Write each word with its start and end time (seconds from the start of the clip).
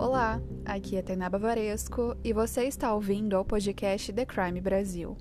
Olá, 0.00 0.40
aqui 0.64 0.96
é 0.96 1.02
Tainá 1.02 1.28
Bavaresco 1.28 2.16
e 2.22 2.32
você 2.32 2.62
está 2.66 2.94
ouvindo 2.94 3.36
ao 3.36 3.44
podcast 3.44 4.12
The 4.12 4.24
Crime 4.24 4.60
Brasil. 4.60 5.18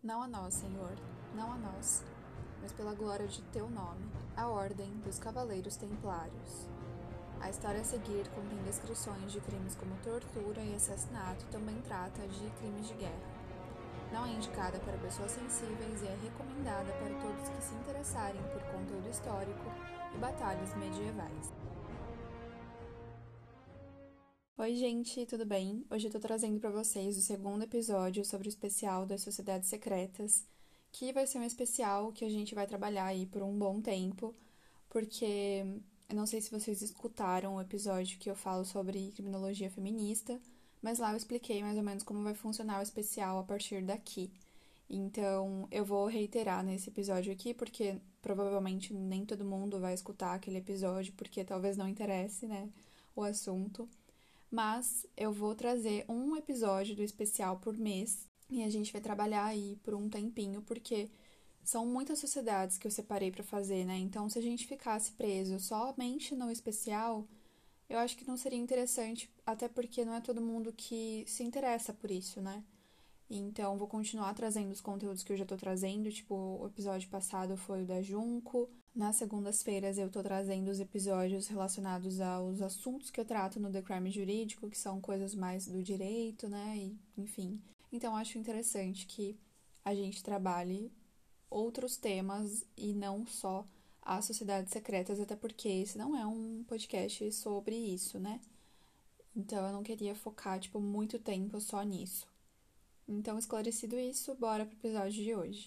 Não 0.00 0.22
a 0.22 0.28
nós, 0.28 0.54
Senhor, 0.54 0.92
não 1.34 1.52
a 1.52 1.56
nós, 1.56 2.04
mas 2.62 2.72
pela 2.72 2.94
glória 2.94 3.26
de 3.26 3.42
teu 3.52 3.68
nome, 3.68 4.06
a 4.36 4.46
Ordem 4.46 4.88
dos 5.04 5.18
Cavaleiros 5.18 5.74
Templários. 5.74 6.68
A 7.40 7.50
história 7.50 7.80
a 7.80 7.84
seguir 7.84 8.28
contém 8.28 8.62
descrições 8.64 9.32
de 9.32 9.40
crimes 9.40 9.74
como 9.74 9.96
tortura 10.04 10.60
e 10.60 10.76
assassinato 10.76 11.44
e 11.44 11.50
também 11.50 11.74
trata 11.88 12.22
de 12.28 12.48
crimes 12.60 12.86
de 12.86 12.94
guerra. 12.94 13.36
Não 14.12 14.24
é 14.24 14.30
indicada 14.30 14.78
para 14.78 14.96
pessoas 14.98 15.32
sensíveis 15.32 16.02
e 16.02 16.06
é 16.06 16.16
recomendada 16.22 16.92
para 16.92 17.20
todos 17.20 17.48
que 17.48 17.64
se 17.64 17.74
interessarem 17.74 18.40
por 18.52 18.62
conteúdo 18.70 19.08
histórico 19.10 19.95
e 20.14 20.18
batalhas 20.18 20.74
medievais. 20.76 21.52
Oi, 24.58 24.74
gente, 24.74 25.26
tudo 25.26 25.44
bem? 25.44 25.84
Hoje 25.90 26.06
eu 26.06 26.10
tô 26.10 26.18
trazendo 26.18 26.58
para 26.58 26.70
vocês 26.70 27.16
o 27.16 27.20
segundo 27.20 27.64
episódio 27.64 28.24
sobre 28.24 28.48
o 28.48 28.50
especial 28.50 29.04
das 29.04 29.22
Sociedades 29.22 29.68
Secretas, 29.68 30.46
que 30.90 31.12
vai 31.12 31.26
ser 31.26 31.38
um 31.38 31.42
especial 31.42 32.12
que 32.12 32.24
a 32.24 32.28
gente 32.28 32.54
vai 32.54 32.66
trabalhar 32.66 33.06
aí 33.06 33.26
por 33.26 33.42
um 33.42 33.56
bom 33.56 33.80
tempo, 33.80 34.34
porque 34.88 35.64
eu 36.08 36.16
não 36.16 36.26
sei 36.26 36.40
se 36.40 36.50
vocês 36.50 36.80
escutaram 36.80 37.56
o 37.56 37.60
episódio 37.60 38.18
que 38.18 38.30
eu 38.30 38.34
falo 38.34 38.64
sobre 38.64 39.12
criminologia 39.12 39.70
feminista, 39.70 40.40
mas 40.80 40.98
lá 40.98 41.10
eu 41.10 41.16
expliquei 41.16 41.62
mais 41.62 41.76
ou 41.76 41.82
menos 41.82 42.02
como 42.02 42.22
vai 42.22 42.34
funcionar 42.34 42.78
o 42.78 42.82
especial 42.82 43.38
a 43.38 43.44
partir 43.44 43.82
daqui. 43.82 44.30
Então, 44.88 45.66
eu 45.70 45.84
vou 45.84 46.06
reiterar 46.06 46.64
nesse 46.64 46.88
episódio 46.90 47.32
aqui, 47.32 47.52
porque 47.52 47.96
provavelmente 48.26 48.92
nem 48.92 49.24
todo 49.24 49.44
mundo 49.44 49.78
vai 49.78 49.94
escutar 49.94 50.34
aquele 50.34 50.58
episódio, 50.58 51.14
porque 51.16 51.44
talvez 51.44 51.76
não 51.76 51.88
interesse, 51.88 52.44
né, 52.44 52.68
o 53.14 53.22
assunto. 53.22 53.88
Mas 54.50 55.06
eu 55.16 55.32
vou 55.32 55.54
trazer 55.54 56.04
um 56.08 56.34
episódio 56.34 56.96
do 56.96 57.04
especial 57.04 57.58
por 57.60 57.78
mês 57.78 58.26
e 58.50 58.64
a 58.64 58.68
gente 58.68 58.92
vai 58.92 59.00
trabalhar 59.00 59.44
aí 59.44 59.78
por 59.84 59.94
um 59.94 60.08
tempinho, 60.08 60.60
porque 60.62 61.08
são 61.62 61.86
muitas 61.86 62.18
sociedades 62.18 62.76
que 62.76 62.88
eu 62.88 62.90
separei 62.90 63.30
para 63.30 63.44
fazer, 63.44 63.84
né? 63.84 63.96
Então, 63.96 64.28
se 64.28 64.40
a 64.40 64.42
gente 64.42 64.66
ficasse 64.66 65.12
preso 65.12 65.60
somente 65.60 66.34
no 66.34 66.50
especial, 66.50 67.28
eu 67.88 67.96
acho 67.96 68.16
que 68.16 68.26
não 68.26 68.36
seria 68.36 68.58
interessante, 68.58 69.30
até 69.46 69.68
porque 69.68 70.04
não 70.04 70.14
é 70.14 70.20
todo 70.20 70.42
mundo 70.42 70.72
que 70.72 71.24
se 71.28 71.44
interessa 71.44 71.92
por 71.92 72.10
isso, 72.10 72.40
né? 72.40 72.64
Então, 73.28 73.76
vou 73.76 73.88
continuar 73.88 74.32
trazendo 74.34 74.70
os 74.70 74.80
conteúdos 74.80 75.24
que 75.24 75.32
eu 75.32 75.36
já 75.36 75.44
tô 75.44 75.56
trazendo, 75.56 76.10
tipo, 76.12 76.34
o 76.34 76.66
episódio 76.66 77.08
passado 77.08 77.56
foi 77.56 77.82
o 77.82 77.86
da 77.86 78.00
Junco. 78.00 78.70
Nas 78.94 79.16
segundas-feiras 79.16 79.98
eu 79.98 80.08
tô 80.08 80.22
trazendo 80.22 80.70
os 80.70 80.78
episódios 80.78 81.48
relacionados 81.48 82.20
aos 82.20 82.62
assuntos 82.62 83.10
que 83.10 83.20
eu 83.20 83.24
trato 83.24 83.58
no 83.58 83.70
The 83.70 83.82
Crime 83.82 84.10
Jurídico, 84.10 84.70
que 84.70 84.78
são 84.78 85.00
coisas 85.00 85.34
mais 85.34 85.66
do 85.66 85.82
direito, 85.82 86.48
né? 86.48 86.76
E, 86.76 86.96
enfim. 87.20 87.60
Então, 87.92 88.16
acho 88.16 88.38
interessante 88.38 89.06
que 89.06 89.36
a 89.84 89.94
gente 89.94 90.22
trabalhe 90.22 90.92
outros 91.50 91.96
temas 91.96 92.64
e 92.76 92.92
não 92.92 93.26
só 93.26 93.66
as 94.02 94.24
sociedades 94.24 94.72
secretas, 94.72 95.18
até 95.18 95.34
porque 95.34 95.68
esse 95.68 95.98
não 95.98 96.16
é 96.16 96.24
um 96.24 96.64
podcast 96.68 97.32
sobre 97.32 97.74
isso, 97.74 98.20
né? 98.20 98.40
Então 99.34 99.66
eu 99.66 99.72
não 99.72 99.82
queria 99.82 100.14
focar, 100.14 100.58
tipo, 100.60 100.80
muito 100.80 101.18
tempo 101.18 101.60
só 101.60 101.82
nisso. 101.82 102.26
Então, 103.08 103.38
esclarecido 103.38 103.96
isso, 103.98 104.34
bora 104.34 104.66
pro 104.66 104.76
episódio 104.76 105.22
de 105.22 105.34
hoje. 105.34 105.66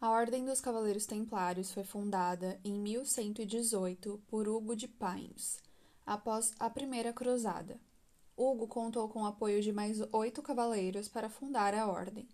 A 0.00 0.10
Ordem 0.10 0.44
dos 0.44 0.60
Cavaleiros 0.60 1.04
Templários 1.04 1.72
foi 1.72 1.82
fundada 1.82 2.60
em 2.64 2.74
1118 2.74 4.22
por 4.28 4.46
Hugo 4.46 4.76
de 4.76 4.86
Pines, 4.86 5.60
após 6.06 6.52
a 6.60 6.70
Primeira 6.70 7.12
Cruzada. 7.12 7.80
Hugo 8.36 8.68
contou 8.68 9.08
com 9.08 9.22
o 9.22 9.26
apoio 9.26 9.60
de 9.60 9.72
mais 9.72 10.00
oito 10.12 10.42
cavaleiros 10.42 11.08
para 11.08 11.28
fundar 11.28 11.74
a 11.74 11.88
ordem. 11.88 12.28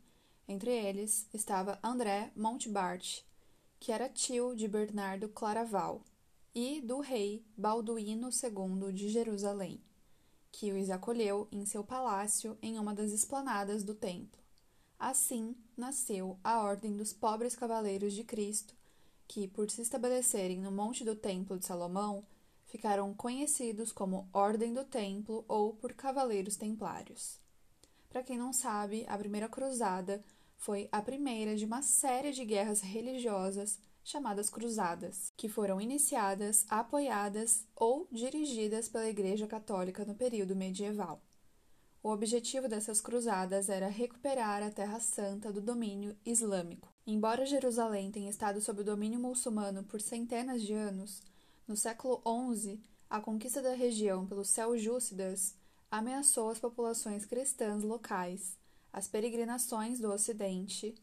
Entre 0.46 0.70
eles 0.70 1.26
estava 1.32 1.78
André 1.82 2.30
Montbart, 2.36 3.22
que 3.80 3.90
era 3.90 4.08
tio 4.08 4.54
de 4.54 4.68
Bernardo 4.68 5.28
Claraval, 5.30 6.02
e 6.54 6.80
do 6.80 7.00
rei 7.00 7.44
Balduíno 7.56 8.28
II 8.28 8.92
de 8.92 9.08
Jerusalém, 9.08 9.80
que 10.50 10.72
os 10.72 10.90
acolheu 10.90 11.48
em 11.50 11.64
seu 11.64 11.82
palácio 11.82 12.58
em 12.60 12.78
uma 12.78 12.94
das 12.94 13.10
esplanadas 13.10 13.82
do 13.82 13.94
templo. 13.94 14.40
Assim 14.98 15.56
nasceu 15.76 16.38
a 16.44 16.60
Ordem 16.60 16.96
dos 16.96 17.12
Pobres 17.12 17.56
Cavaleiros 17.56 18.12
de 18.12 18.22
Cristo, 18.22 18.74
que, 19.26 19.48
por 19.48 19.70
se 19.70 19.80
estabelecerem 19.80 20.60
no 20.60 20.70
Monte 20.70 21.04
do 21.04 21.16
Templo 21.16 21.58
de 21.58 21.64
Salomão, 21.64 22.24
ficaram 22.66 23.12
conhecidos 23.14 23.90
como 23.90 24.28
Ordem 24.32 24.72
do 24.72 24.84
Templo 24.84 25.44
ou 25.48 25.74
por 25.74 25.92
Cavaleiros 25.94 26.56
Templários. 26.56 27.40
Para 28.10 28.22
quem 28.22 28.36
não 28.36 28.52
sabe, 28.52 29.06
a 29.08 29.16
Primeira 29.16 29.48
Cruzada 29.48 30.22
foi 30.56 30.88
a 30.92 31.02
primeira 31.02 31.56
de 31.56 31.64
uma 31.64 31.82
série 31.82 32.30
de 32.30 32.44
guerras 32.44 32.80
religiosas 32.80 33.80
chamadas 34.04 34.50
Cruzadas, 34.50 35.32
que 35.36 35.48
foram 35.48 35.80
iniciadas, 35.80 36.66
apoiadas 36.68 37.66
ou 37.76 38.08
dirigidas 38.10 38.88
pela 38.88 39.08
Igreja 39.08 39.46
Católica 39.46 40.04
no 40.04 40.14
período 40.14 40.56
medieval. 40.56 41.20
O 42.02 42.10
objetivo 42.10 42.68
dessas 42.68 43.00
cruzadas 43.00 43.68
era 43.68 43.86
recuperar 43.86 44.60
a 44.60 44.70
Terra 44.70 44.98
Santa 44.98 45.52
do 45.52 45.60
domínio 45.60 46.16
islâmico. 46.26 46.92
Embora 47.06 47.46
Jerusalém 47.46 48.10
tenha 48.10 48.28
estado 48.28 48.60
sob 48.60 48.80
o 48.80 48.84
domínio 48.84 49.20
muçulmano 49.20 49.84
por 49.84 50.00
centenas 50.00 50.62
de 50.62 50.72
anos, 50.72 51.22
no 51.66 51.76
século 51.76 52.20
XI, 52.56 52.80
a 53.08 53.20
conquista 53.20 53.62
da 53.62 53.74
região 53.74 54.26
pelos 54.26 54.50
seljúcidas 54.50 55.54
ameaçou 55.88 56.50
as 56.50 56.58
populações 56.58 57.24
cristãs 57.24 57.84
locais, 57.84 58.58
as 58.92 59.06
peregrinações 59.06 60.00
do 60.00 60.10
Ocidente 60.10 60.94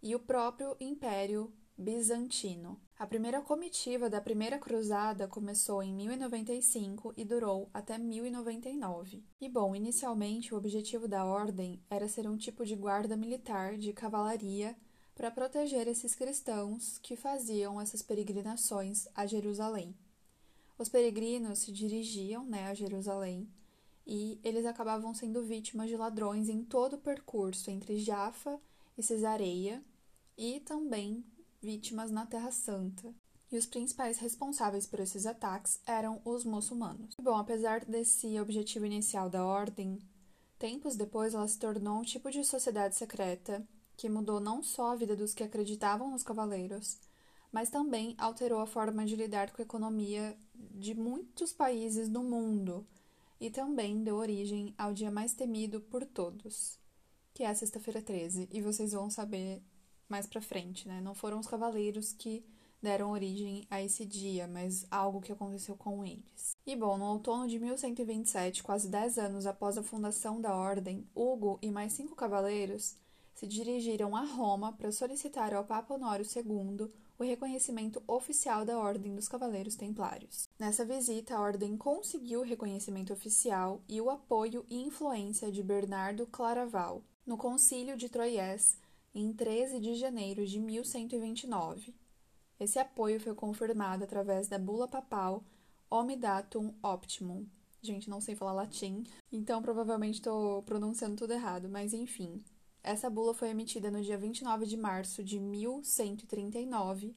e 0.00 0.14
o 0.14 0.20
próprio 0.20 0.76
Império 0.78 1.52
Bizantino. 1.76 2.80
A 2.96 3.04
primeira 3.04 3.40
comitiva 3.40 4.08
da 4.08 4.20
Primeira 4.20 4.58
Cruzada 4.58 5.26
começou 5.26 5.82
em 5.82 5.92
1095 5.92 7.12
e 7.16 7.24
durou 7.24 7.68
até 7.74 7.98
1099. 7.98 9.24
E 9.40 9.48
bom, 9.48 9.74
inicialmente 9.74 10.54
o 10.54 10.56
objetivo 10.56 11.08
da 11.08 11.24
ordem 11.24 11.82
era 11.90 12.06
ser 12.06 12.28
um 12.28 12.36
tipo 12.36 12.64
de 12.64 12.76
guarda 12.76 13.16
militar 13.16 13.76
de 13.76 13.92
cavalaria 13.92 14.76
para 15.16 15.32
proteger 15.32 15.88
esses 15.88 16.14
cristãos 16.14 16.98
que 16.98 17.16
faziam 17.16 17.80
essas 17.80 18.02
peregrinações 18.02 19.08
a 19.12 19.26
Jerusalém. 19.26 19.96
Os 20.78 20.88
peregrinos 20.88 21.58
se 21.58 21.72
dirigiam 21.72 22.44
né, 22.44 22.68
a 22.68 22.74
Jerusalém 22.74 23.48
e 24.06 24.38
eles 24.44 24.64
acabavam 24.64 25.12
sendo 25.12 25.42
vítimas 25.42 25.88
de 25.88 25.96
ladrões 25.96 26.48
em 26.48 26.62
todo 26.62 26.94
o 26.94 27.00
percurso 27.00 27.68
entre 27.68 27.98
Jaffa 27.98 28.60
e 28.96 29.02
Cesareia 29.02 29.84
e 30.36 30.60
também 30.60 31.24
vítimas 31.64 32.10
na 32.10 32.26
Terra 32.26 32.52
Santa. 32.52 33.12
E 33.50 33.56
os 33.56 33.66
principais 33.66 34.18
responsáveis 34.18 34.86
por 34.86 35.00
esses 35.00 35.26
ataques 35.26 35.80
eram 35.86 36.20
os 36.24 36.44
muçulmanos. 36.44 37.14
Bom, 37.20 37.36
apesar 37.36 37.84
desse 37.84 38.38
objetivo 38.38 38.84
inicial 38.84 39.30
da 39.30 39.44
ordem, 39.44 39.98
tempos 40.58 40.96
depois 40.96 41.34
ela 41.34 41.48
se 41.48 41.58
tornou 41.58 41.98
um 41.98 42.02
tipo 42.02 42.30
de 42.30 42.44
sociedade 42.44 42.94
secreta 42.94 43.66
que 43.96 44.08
mudou 44.08 44.40
não 44.40 44.62
só 44.62 44.92
a 44.92 44.96
vida 44.96 45.16
dos 45.16 45.32
que 45.32 45.44
acreditavam 45.44 46.10
nos 46.10 46.22
cavaleiros, 46.22 46.98
mas 47.50 47.70
também 47.70 48.14
alterou 48.18 48.60
a 48.60 48.66
forma 48.66 49.06
de 49.06 49.14
lidar 49.14 49.52
com 49.52 49.62
a 49.62 49.64
economia 49.64 50.36
de 50.54 50.94
muitos 50.94 51.52
países 51.52 52.08
do 52.08 52.22
mundo 52.22 52.84
e 53.40 53.50
também 53.50 54.02
deu 54.02 54.16
origem 54.16 54.74
ao 54.76 54.92
dia 54.92 55.10
mais 55.10 55.32
temido 55.32 55.80
por 55.80 56.04
todos, 56.04 56.78
que 57.32 57.44
é 57.44 57.46
a 57.46 57.54
Sexta-feira 57.54 58.02
13, 58.02 58.48
e 58.50 58.60
vocês 58.60 58.92
vão 58.92 59.08
saber 59.08 59.62
mais 60.08 60.26
pra 60.26 60.40
frente, 60.40 60.86
né? 60.88 61.00
Não 61.00 61.14
foram 61.14 61.38
os 61.38 61.46
cavaleiros 61.46 62.12
que 62.12 62.44
deram 62.82 63.10
origem 63.10 63.66
a 63.70 63.82
esse 63.82 64.04
dia, 64.04 64.46
mas 64.46 64.86
algo 64.90 65.20
que 65.20 65.32
aconteceu 65.32 65.74
com 65.74 66.04
eles. 66.04 66.54
E 66.66 66.76
bom, 66.76 66.98
no 66.98 67.06
outono 67.06 67.48
de 67.48 67.58
1127, 67.58 68.62
quase 68.62 68.88
10 68.88 69.18
anos 69.18 69.46
após 69.46 69.78
a 69.78 69.82
fundação 69.82 70.40
da 70.40 70.54
ordem, 70.54 71.08
Hugo 71.14 71.58
e 71.62 71.70
mais 71.70 71.94
cinco 71.94 72.14
cavaleiros 72.14 72.96
se 73.34 73.46
dirigiram 73.46 74.14
a 74.14 74.22
Roma 74.22 74.72
para 74.72 74.92
solicitar 74.92 75.52
ao 75.54 75.64
Papa 75.64 75.94
Honório 75.94 76.24
II 76.24 76.88
o 77.18 77.24
reconhecimento 77.24 78.02
oficial 78.06 78.64
da 78.64 78.78
Ordem 78.78 79.14
dos 79.14 79.28
Cavaleiros 79.28 79.76
Templários. 79.76 80.48
Nessa 80.58 80.84
visita, 80.84 81.36
a 81.36 81.40
Ordem 81.40 81.76
conseguiu 81.76 82.40
o 82.40 82.44
reconhecimento 82.44 83.12
oficial 83.12 83.80
e 83.88 84.00
o 84.00 84.10
apoio 84.10 84.64
e 84.68 84.82
influência 84.82 85.50
de 85.50 85.62
Bernardo 85.62 86.26
Claraval 86.26 87.02
no 87.26 87.36
Concílio 87.36 87.96
de 87.96 88.08
Troyes 88.08 88.78
em 89.14 89.32
13 89.32 89.78
de 89.78 89.94
janeiro 89.94 90.44
de 90.46 90.58
1129. 90.58 91.94
Esse 92.58 92.78
apoio 92.78 93.20
foi 93.20 93.34
confirmado 93.34 94.04
através 94.04 94.48
da 94.48 94.58
bula 94.58 94.88
papal 94.88 95.44
Omidatum 95.90 96.74
Optimum. 96.82 97.46
Gente, 97.80 98.08
não 98.08 98.20
sei 98.20 98.34
falar 98.34 98.52
latim, 98.52 99.04
então 99.30 99.60
provavelmente 99.60 100.14
estou 100.14 100.62
pronunciando 100.62 101.16
tudo 101.16 101.32
errado, 101.32 101.68
mas 101.68 101.92
enfim. 101.92 102.42
essa 102.82 103.08
bula 103.10 103.34
foi 103.34 103.50
emitida 103.50 103.90
no 103.90 104.02
dia 104.02 104.18
29 104.18 104.66
de 104.66 104.76
março 104.76 105.22
de 105.22 105.38
1139 105.38 107.14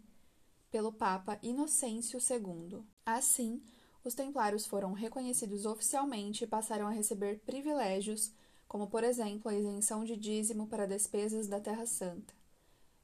pelo 0.70 0.92
Papa 0.92 1.40
Inocêncio 1.42 2.20
II. 2.20 2.84
Assim, 3.06 3.62
os 4.04 4.14
templários 4.14 4.66
foram 4.66 4.94
reconhecidos 4.94 5.66
oficialmente 5.66 6.44
e 6.44 6.48
passaram 6.48 6.88
a 6.88 6.92
receber 6.92 7.40
privilégios, 7.46 8.32
como, 8.68 8.88
por 8.88 9.04
exemplo, 9.04 9.50
a 9.50 9.56
isenção 9.56 10.04
de 10.04 10.16
dízimo 10.16 10.68
para 10.68 10.86
despesas 10.86 11.48
da 11.48 11.60
Terra 11.60 11.86
Santa. 11.86 12.34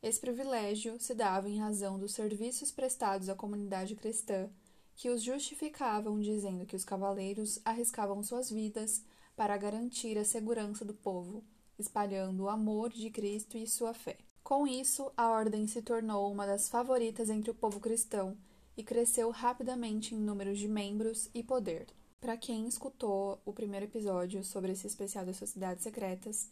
Esse 0.01 0.19
privilégio 0.19 0.99
se 0.99 1.13
dava 1.13 1.49
em 1.49 1.59
razão 1.59 1.97
dos 1.97 2.13
serviços 2.13 2.71
prestados 2.71 3.29
à 3.29 3.35
comunidade 3.35 3.95
cristã, 3.95 4.49
que 4.95 5.09
os 5.09 5.23
justificavam 5.23 6.19
dizendo 6.19 6.65
que 6.65 6.75
os 6.75 6.83
cavaleiros 6.83 7.59
arriscavam 7.63 8.21
suas 8.21 8.49
vidas 8.49 9.01
para 9.35 9.57
garantir 9.57 10.17
a 10.17 10.25
segurança 10.25 10.83
do 10.83 10.93
povo, 10.93 11.43
espalhando 11.79 12.43
o 12.43 12.49
amor 12.49 12.89
de 12.91 13.09
Cristo 13.09 13.57
e 13.57 13.65
sua 13.65 13.93
fé. 13.93 14.17
Com 14.43 14.67
isso, 14.67 15.11
a 15.15 15.29
ordem 15.29 15.65
se 15.67 15.81
tornou 15.81 16.29
uma 16.31 16.45
das 16.45 16.67
favoritas 16.67 17.29
entre 17.29 17.49
o 17.49 17.55
povo 17.55 17.79
cristão 17.79 18.37
e 18.75 18.83
cresceu 18.83 19.29
rapidamente 19.29 20.13
em 20.13 20.19
números 20.19 20.59
de 20.59 20.67
membros 20.67 21.29
e 21.33 21.41
poder. 21.41 21.87
Para 22.23 22.37
quem 22.37 22.69
escutou 22.69 23.41
o 23.43 23.51
primeiro 23.51 23.85
episódio 23.85 24.45
sobre 24.45 24.71
esse 24.71 24.87
especial 24.87 25.25
das 25.25 25.35
sociedades 25.35 25.83
secretas, 25.83 26.49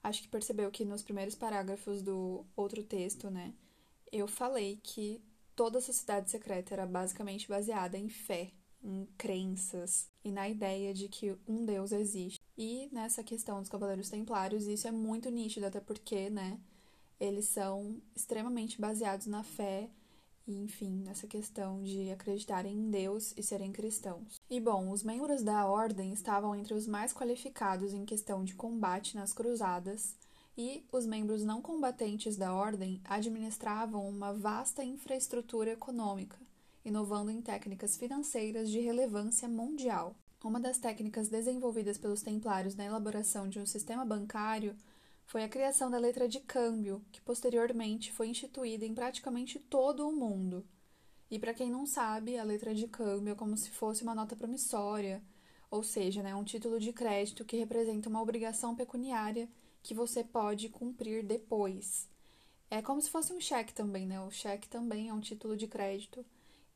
acho 0.00 0.22
que 0.22 0.28
percebeu 0.28 0.70
que 0.70 0.84
nos 0.84 1.02
primeiros 1.02 1.34
parágrafos 1.34 2.02
do 2.02 2.46
outro 2.54 2.84
texto, 2.84 3.28
né, 3.28 3.52
eu 4.12 4.28
falei 4.28 4.78
que 4.80 5.20
toda 5.56 5.80
sociedade 5.80 6.30
secreta 6.30 6.72
era 6.72 6.86
basicamente 6.86 7.48
baseada 7.48 7.98
em 7.98 8.08
fé, 8.08 8.52
em 8.80 9.08
crenças 9.18 10.08
e 10.24 10.30
na 10.30 10.48
ideia 10.48 10.94
de 10.94 11.08
que 11.08 11.36
um 11.48 11.64
Deus 11.64 11.90
existe. 11.90 12.40
E 12.56 12.88
nessa 12.92 13.24
questão 13.24 13.58
dos 13.58 13.68
Cavaleiros 13.68 14.08
Templários, 14.08 14.68
isso 14.68 14.86
é 14.86 14.92
muito 14.92 15.28
nítido, 15.30 15.66
até 15.66 15.80
porque, 15.80 16.30
né, 16.30 16.60
eles 17.18 17.46
são 17.46 18.00
extremamente 18.14 18.80
baseados 18.80 19.26
na 19.26 19.42
fé 19.42 19.90
e, 20.48 20.56
enfim, 20.56 21.02
nessa 21.04 21.26
questão 21.26 21.82
de 21.82 22.10
acreditarem 22.10 22.74
em 22.74 22.90
Deus 22.90 23.34
e 23.36 23.42
serem 23.42 23.70
cristãos. 23.70 24.40
E 24.48 24.58
bom, 24.58 24.90
os 24.90 25.02
membros 25.02 25.42
da 25.42 25.66
ordem 25.66 26.12
estavam 26.12 26.56
entre 26.56 26.72
os 26.72 26.86
mais 26.86 27.12
qualificados 27.12 27.92
em 27.92 28.06
questão 28.06 28.42
de 28.42 28.54
combate 28.54 29.14
nas 29.14 29.34
cruzadas, 29.34 30.16
e 30.56 30.84
os 30.90 31.06
membros 31.06 31.44
não 31.44 31.62
combatentes 31.62 32.36
da 32.36 32.52
ordem 32.52 33.00
administravam 33.04 34.08
uma 34.08 34.32
vasta 34.32 34.82
infraestrutura 34.82 35.70
econômica, 35.70 36.36
inovando 36.84 37.30
em 37.30 37.42
técnicas 37.42 37.96
financeiras 37.96 38.70
de 38.70 38.80
relevância 38.80 39.46
mundial. 39.46 40.16
Uma 40.42 40.58
das 40.58 40.78
técnicas 40.78 41.28
desenvolvidas 41.28 41.98
pelos 41.98 42.22
templários 42.22 42.74
na 42.74 42.84
elaboração 42.84 43.48
de 43.48 43.58
um 43.60 43.66
sistema 43.66 44.04
bancário 44.04 44.74
foi 45.28 45.44
a 45.44 45.48
criação 45.48 45.90
da 45.90 45.98
letra 45.98 46.26
de 46.26 46.40
câmbio, 46.40 47.04
que 47.12 47.20
posteriormente 47.20 48.10
foi 48.10 48.28
instituída 48.28 48.86
em 48.86 48.94
praticamente 48.94 49.58
todo 49.58 50.08
o 50.08 50.12
mundo. 50.12 50.66
E 51.30 51.38
para 51.38 51.52
quem 51.52 51.70
não 51.70 51.84
sabe, 51.84 52.38
a 52.38 52.42
letra 52.42 52.74
de 52.74 52.88
câmbio 52.88 53.32
é 53.32 53.34
como 53.34 53.54
se 53.54 53.70
fosse 53.70 54.02
uma 54.02 54.14
nota 54.14 54.34
promissória, 54.34 55.22
ou 55.70 55.82
seja, 55.82 56.22
né, 56.22 56.34
um 56.34 56.44
título 56.44 56.80
de 56.80 56.94
crédito 56.94 57.44
que 57.44 57.58
representa 57.58 58.08
uma 58.08 58.22
obrigação 58.22 58.74
pecuniária 58.74 59.50
que 59.82 59.92
você 59.92 60.24
pode 60.24 60.70
cumprir 60.70 61.22
depois. 61.22 62.08
É 62.70 62.80
como 62.80 63.02
se 63.02 63.10
fosse 63.10 63.30
um 63.30 63.40
cheque 63.40 63.74
também, 63.74 64.06
né? 64.06 64.18
O 64.22 64.30
cheque 64.30 64.66
também 64.66 65.10
é 65.10 65.12
um 65.12 65.20
título 65.20 65.58
de 65.58 65.66
crédito. 65.66 66.24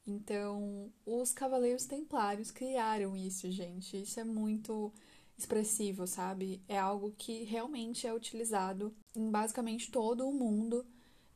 Então, 0.06 0.92
os 1.06 1.32
Cavaleiros 1.32 1.86
Templários 1.86 2.50
criaram 2.50 3.16
isso, 3.16 3.50
gente. 3.50 4.02
Isso 4.02 4.20
é 4.20 4.24
muito 4.24 4.92
expressivo, 5.36 6.06
sabe? 6.06 6.62
É 6.68 6.78
algo 6.78 7.12
que 7.16 7.44
realmente 7.44 8.06
é 8.06 8.14
utilizado 8.14 8.94
em 9.14 9.30
basicamente 9.30 9.90
todo 9.90 10.28
o 10.28 10.32
mundo 10.32 10.86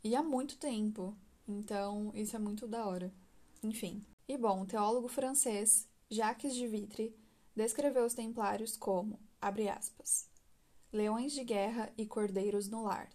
e 0.02 0.14
há 0.14 0.22
muito 0.22 0.56
tempo. 0.56 1.16
Então, 1.48 2.10
isso 2.14 2.36
é 2.36 2.38
muito 2.38 2.66
da 2.66 2.86
hora. 2.86 3.12
Enfim. 3.62 4.04
E 4.28 4.36
bom, 4.36 4.62
o 4.62 4.66
teólogo 4.66 5.08
francês 5.08 5.88
Jacques 6.10 6.54
de 6.54 6.66
Vitry 6.66 7.14
descreveu 7.54 8.04
os 8.04 8.14
templários 8.14 8.76
como, 8.76 9.18
abre 9.40 9.68
aspas, 9.68 10.28
leões 10.92 11.32
de 11.32 11.42
guerra 11.42 11.92
e 11.96 12.06
cordeiros 12.06 12.68
no 12.68 12.82
lar, 12.82 13.08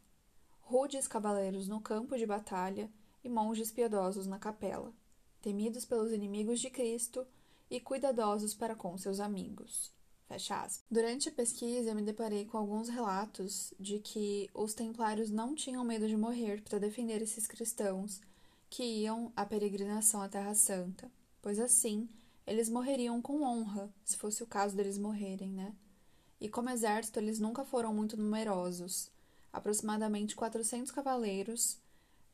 rudes 0.60 1.08
cavaleiros 1.08 1.68
no 1.68 1.80
campo 1.80 2.18
de 2.18 2.26
batalha 2.26 2.92
e 3.24 3.30
monges 3.30 3.72
piedosos 3.72 4.26
na 4.26 4.40
capela, 4.40 4.94
temidos 5.42 5.86
pelos 5.86 6.12
inimigos 6.12 6.60
de 6.60 6.70
Cristo 6.70 7.26
e 7.70 7.80
cuidadosos 7.80 8.54
para 8.54 8.76
com 8.76 8.98
seus 8.98 9.20
amigos. 9.20 9.94
Fecha 10.32 10.62
aspas. 10.62 10.86
Durante 10.90 11.28
a 11.28 11.32
pesquisa, 11.34 11.90
eu 11.90 11.96
me 11.96 12.02
deparei 12.02 12.46
com 12.46 12.58
alguns 12.58 12.88
relatos 12.88 13.74
de 13.78 14.00
que 14.00 14.50
os 14.54 14.74
templários 14.74 15.30
não 15.30 15.54
tinham 15.54 15.84
medo 15.84 16.08
de 16.08 16.16
morrer 16.16 16.62
para 16.62 16.80
defender 16.80 17.22
esses 17.22 17.46
cristãos 17.46 18.22
que 18.70 18.82
iam 18.82 19.34
à 19.36 19.46
peregrinação 19.46 20.22
à 20.22 20.30
Terra 20.30 20.56
Santa, 20.56 21.12
pois 21.42 21.60
assim 21.60 22.08
eles 22.48 22.70
morreriam 22.70 23.22
com 23.22 23.44
honra, 23.44 23.94
se 24.06 24.16
fosse 24.16 24.42
o 24.42 24.48
caso 24.48 24.74
deles 24.74 24.98
morrerem, 24.98 25.52
né? 25.52 25.76
E 26.40 26.48
como 26.48 26.70
exército, 26.70 27.20
eles 27.20 27.38
nunca 27.38 27.66
foram 27.66 27.94
muito 27.94 28.16
numerosos. 28.16 29.12
Aproximadamente 29.52 30.34
400 30.34 30.92
cavaleiros 30.92 31.78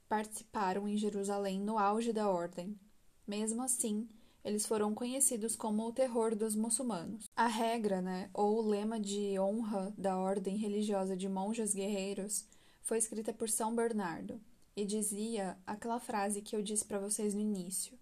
participaram 0.08 0.88
em 0.88 0.98
Jerusalém 0.98 1.60
no 1.60 1.80
auge 1.80 2.14
da 2.14 2.30
ordem. 2.30 2.80
Mesmo 3.26 3.64
assim, 3.64 4.08
eles 4.44 4.66
foram 4.66 4.94
conhecidos 4.94 5.56
como 5.56 5.86
o 5.86 5.92
terror 5.92 6.36
dos 6.36 6.56
muçulmanos. 6.56 7.26
A 7.36 7.48
regra, 7.48 8.02
né, 8.02 8.30
ou 8.34 8.58
o 8.58 8.68
lema 8.68 9.00
de 9.00 9.38
honra 9.40 9.94
da 9.98 10.18
ordem 10.18 10.58
religiosa 10.58 11.16
de 11.16 11.28
monges 11.28 11.74
guerreiros 11.74 12.46
foi 12.82 12.98
escrita 12.98 13.34
por 13.34 13.50
São 13.50 13.76
Bernardo 13.76 14.40
e 14.76 14.86
dizia 14.86 15.58
aquela 15.66 16.00
frase 16.00 16.42
que 16.42 16.56
eu 16.56 16.62
disse 16.62 16.86
para 16.86 17.00
vocês 17.00 17.34
no 17.34 17.42
início: 17.42 17.98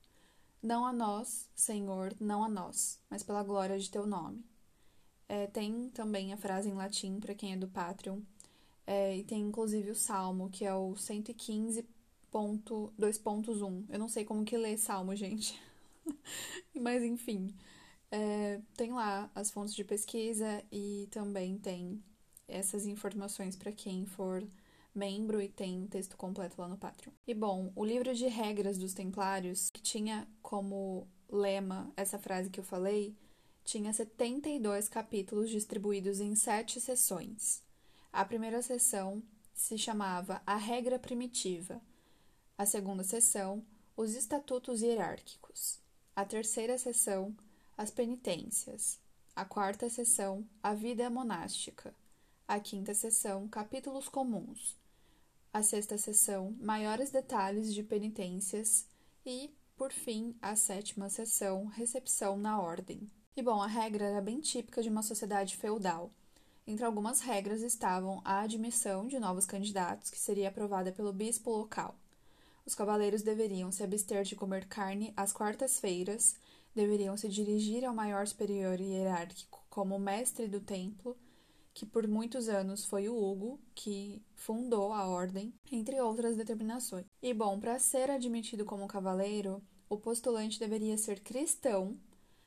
Não 0.62 0.86
a 0.86 0.94
nós, 0.94 1.50
Senhor, 1.56 2.14
não 2.20 2.44
a 2.44 2.50
nós, 2.50 3.00
mas 3.10 3.24
pela 3.24 3.42
glória 3.42 3.80
de 3.80 3.90
teu 3.90 4.06
nome. 4.06 4.44
É, 5.28 5.48
tem 5.48 5.90
também 5.90 6.31
a 6.34 6.38
frase 6.38 6.70
em 6.70 6.74
latim 6.74 7.20
para 7.20 7.34
quem 7.34 7.54
é 7.54 7.58
do 7.58 7.68
Patreon, 7.68 8.20
é, 8.86 9.18
e 9.18 9.24
tem 9.24 9.42
inclusive 9.42 9.90
o 9.90 9.96
salmo, 9.96 10.52
que 10.52 10.64
é 10.66 10.74
o 10.74 10.94
115.2.1. 10.94 13.86
Eu 13.90 13.98
não 13.98 14.08
sei 14.08 14.24
como 14.24 14.46
que 14.46 14.56
lê 14.58 14.78
salmo, 14.78 15.16
gente. 15.16 15.60
Mas 16.74 17.04
enfim, 17.04 17.54
é, 18.12 18.62
tem 18.75 18.92
lá 18.94 19.30
as 19.36 19.52
fontes 19.52 19.74
de 19.74 19.84
pesquisa 19.84 20.63
e 20.72 21.07
também 21.12 21.57
tem 21.57 22.04
essas 22.47 22.85
informações 22.85 23.56
para 23.56 23.71
quem 23.71 24.06
for 24.06 24.47
membro 24.94 25.42
e 25.42 25.50
tem 25.50 25.85
texto 25.88 26.16
completo 26.16 26.62
lá 26.62 26.68
no 26.68 26.78
Patreon. 26.78 27.12
E 27.28 27.33
bom, 27.33 27.71
o 27.76 27.83
livro 27.83 28.14
de 28.14 28.28
regras 28.28 28.78
dos 28.78 28.94
Templários, 28.94 29.69
que 29.69 29.81
tinha 29.81 30.28
como 30.42 31.07
lema 31.30 31.92
essa 31.97 32.18
frase 32.18 32.50
que 32.50 32.59
eu 32.59 32.64
falei, 32.64 33.16
tinha 33.66 33.92
72 33.92 34.88
capítulos 34.88 35.50
distribuídos 35.50 36.19
em 36.21 36.35
sete 36.35 36.80
sessões. 36.80 37.64
A 38.14 38.24
primeira 38.24 38.62
sessão 38.62 39.21
se 39.54 39.78
chamava 39.78 40.42
A 40.45 40.56
Regra 40.56 40.97
Primitiva. 40.97 41.81
A 42.57 42.66
segunda 42.66 43.04
sessão, 43.04 43.66
Os 43.97 44.16
Estatutos 44.16 44.81
Hierárquicos. 44.81 45.80
A 46.16 46.24
terceira 46.24 46.78
sessão, 46.78 47.36
as 47.78 47.92
penitências. 47.92 48.98
A 49.36 49.44
quarta 49.44 49.90
sessão, 49.90 50.48
a 50.64 50.74
vida 50.74 51.10
monástica. 51.10 51.94
A 52.48 52.57
quinta 52.57 52.94
sessão, 52.94 53.50
capítulos 53.50 54.07
comuns. 54.07 54.78
A 55.52 55.62
sexta 55.62 55.98
sessão, 55.98 56.56
maiores 56.57 57.12
detalhes 57.12 57.74
de 57.74 57.84
penitências. 57.84 58.88
E, 59.26 59.54
por 59.76 59.92
fim, 59.92 60.34
a 60.42 60.56
sétima 60.56 61.10
sessão, 61.10 61.66
recepção 61.66 62.38
na 62.38 62.62
ordem. 62.62 63.12
E 63.36 63.42
bom, 63.42 63.62
a 63.62 63.68
regra 63.68 64.06
era 64.06 64.22
bem 64.22 64.40
típica 64.40 64.81
de 64.81 64.88
uma 64.88 65.04
sociedade 65.04 65.57
feudal. 65.57 66.10
Entre 66.66 66.86
algumas 66.86 67.19
regras 67.19 67.62
estavam 67.62 68.22
a 68.24 68.40
admissão 68.40 69.06
de 69.06 69.19
novos 69.19 69.45
candidatos, 69.45 70.10
que 70.10 70.18
seria 70.18 70.48
aprovada 70.48 70.94
pelo 70.94 71.12
bispo 71.12 71.50
local. 71.50 71.94
Os 72.66 72.74
cavaleiros 72.74 73.22
deveriam 73.22 73.72
se 73.72 73.84
abster 73.84 74.24
de 74.24 74.36
comer 74.36 74.66
carne 74.68 75.14
às 75.16 75.31
quartas-feiras, 75.31 76.36
deveriam 76.74 77.16
se 77.16 77.30
dirigir 77.30 77.86
ao 77.86 77.94
maior 77.94 78.26
superior 78.26 78.80
hierárquico 78.80 79.64
como 79.69 80.00
mestre 80.00 80.48
do 80.48 80.60
templo, 80.60 81.16
que 81.74 81.86
por 81.86 82.07
muitos 82.07 82.50
anos 82.50 82.84
foi 82.86 83.07
o 83.07 83.16
Hugo, 83.16 83.60
que 83.76 84.22
fundou 84.34 84.94
a 84.94 85.07
ordem, 85.07 85.54
entre 85.72 86.00
outras 86.02 86.36
determinações. 86.36 87.06
E 87.22 87.34
bom, 87.34 87.60
para 87.60 87.78
ser 87.78 88.10
admitido 88.10 88.66
como 88.66 88.88
cavaleiro, 88.88 89.62
o 89.88 89.98
postulante 89.98 90.60
deveria 90.60 90.98
ser 90.98 91.19
cristão, 91.19 92.00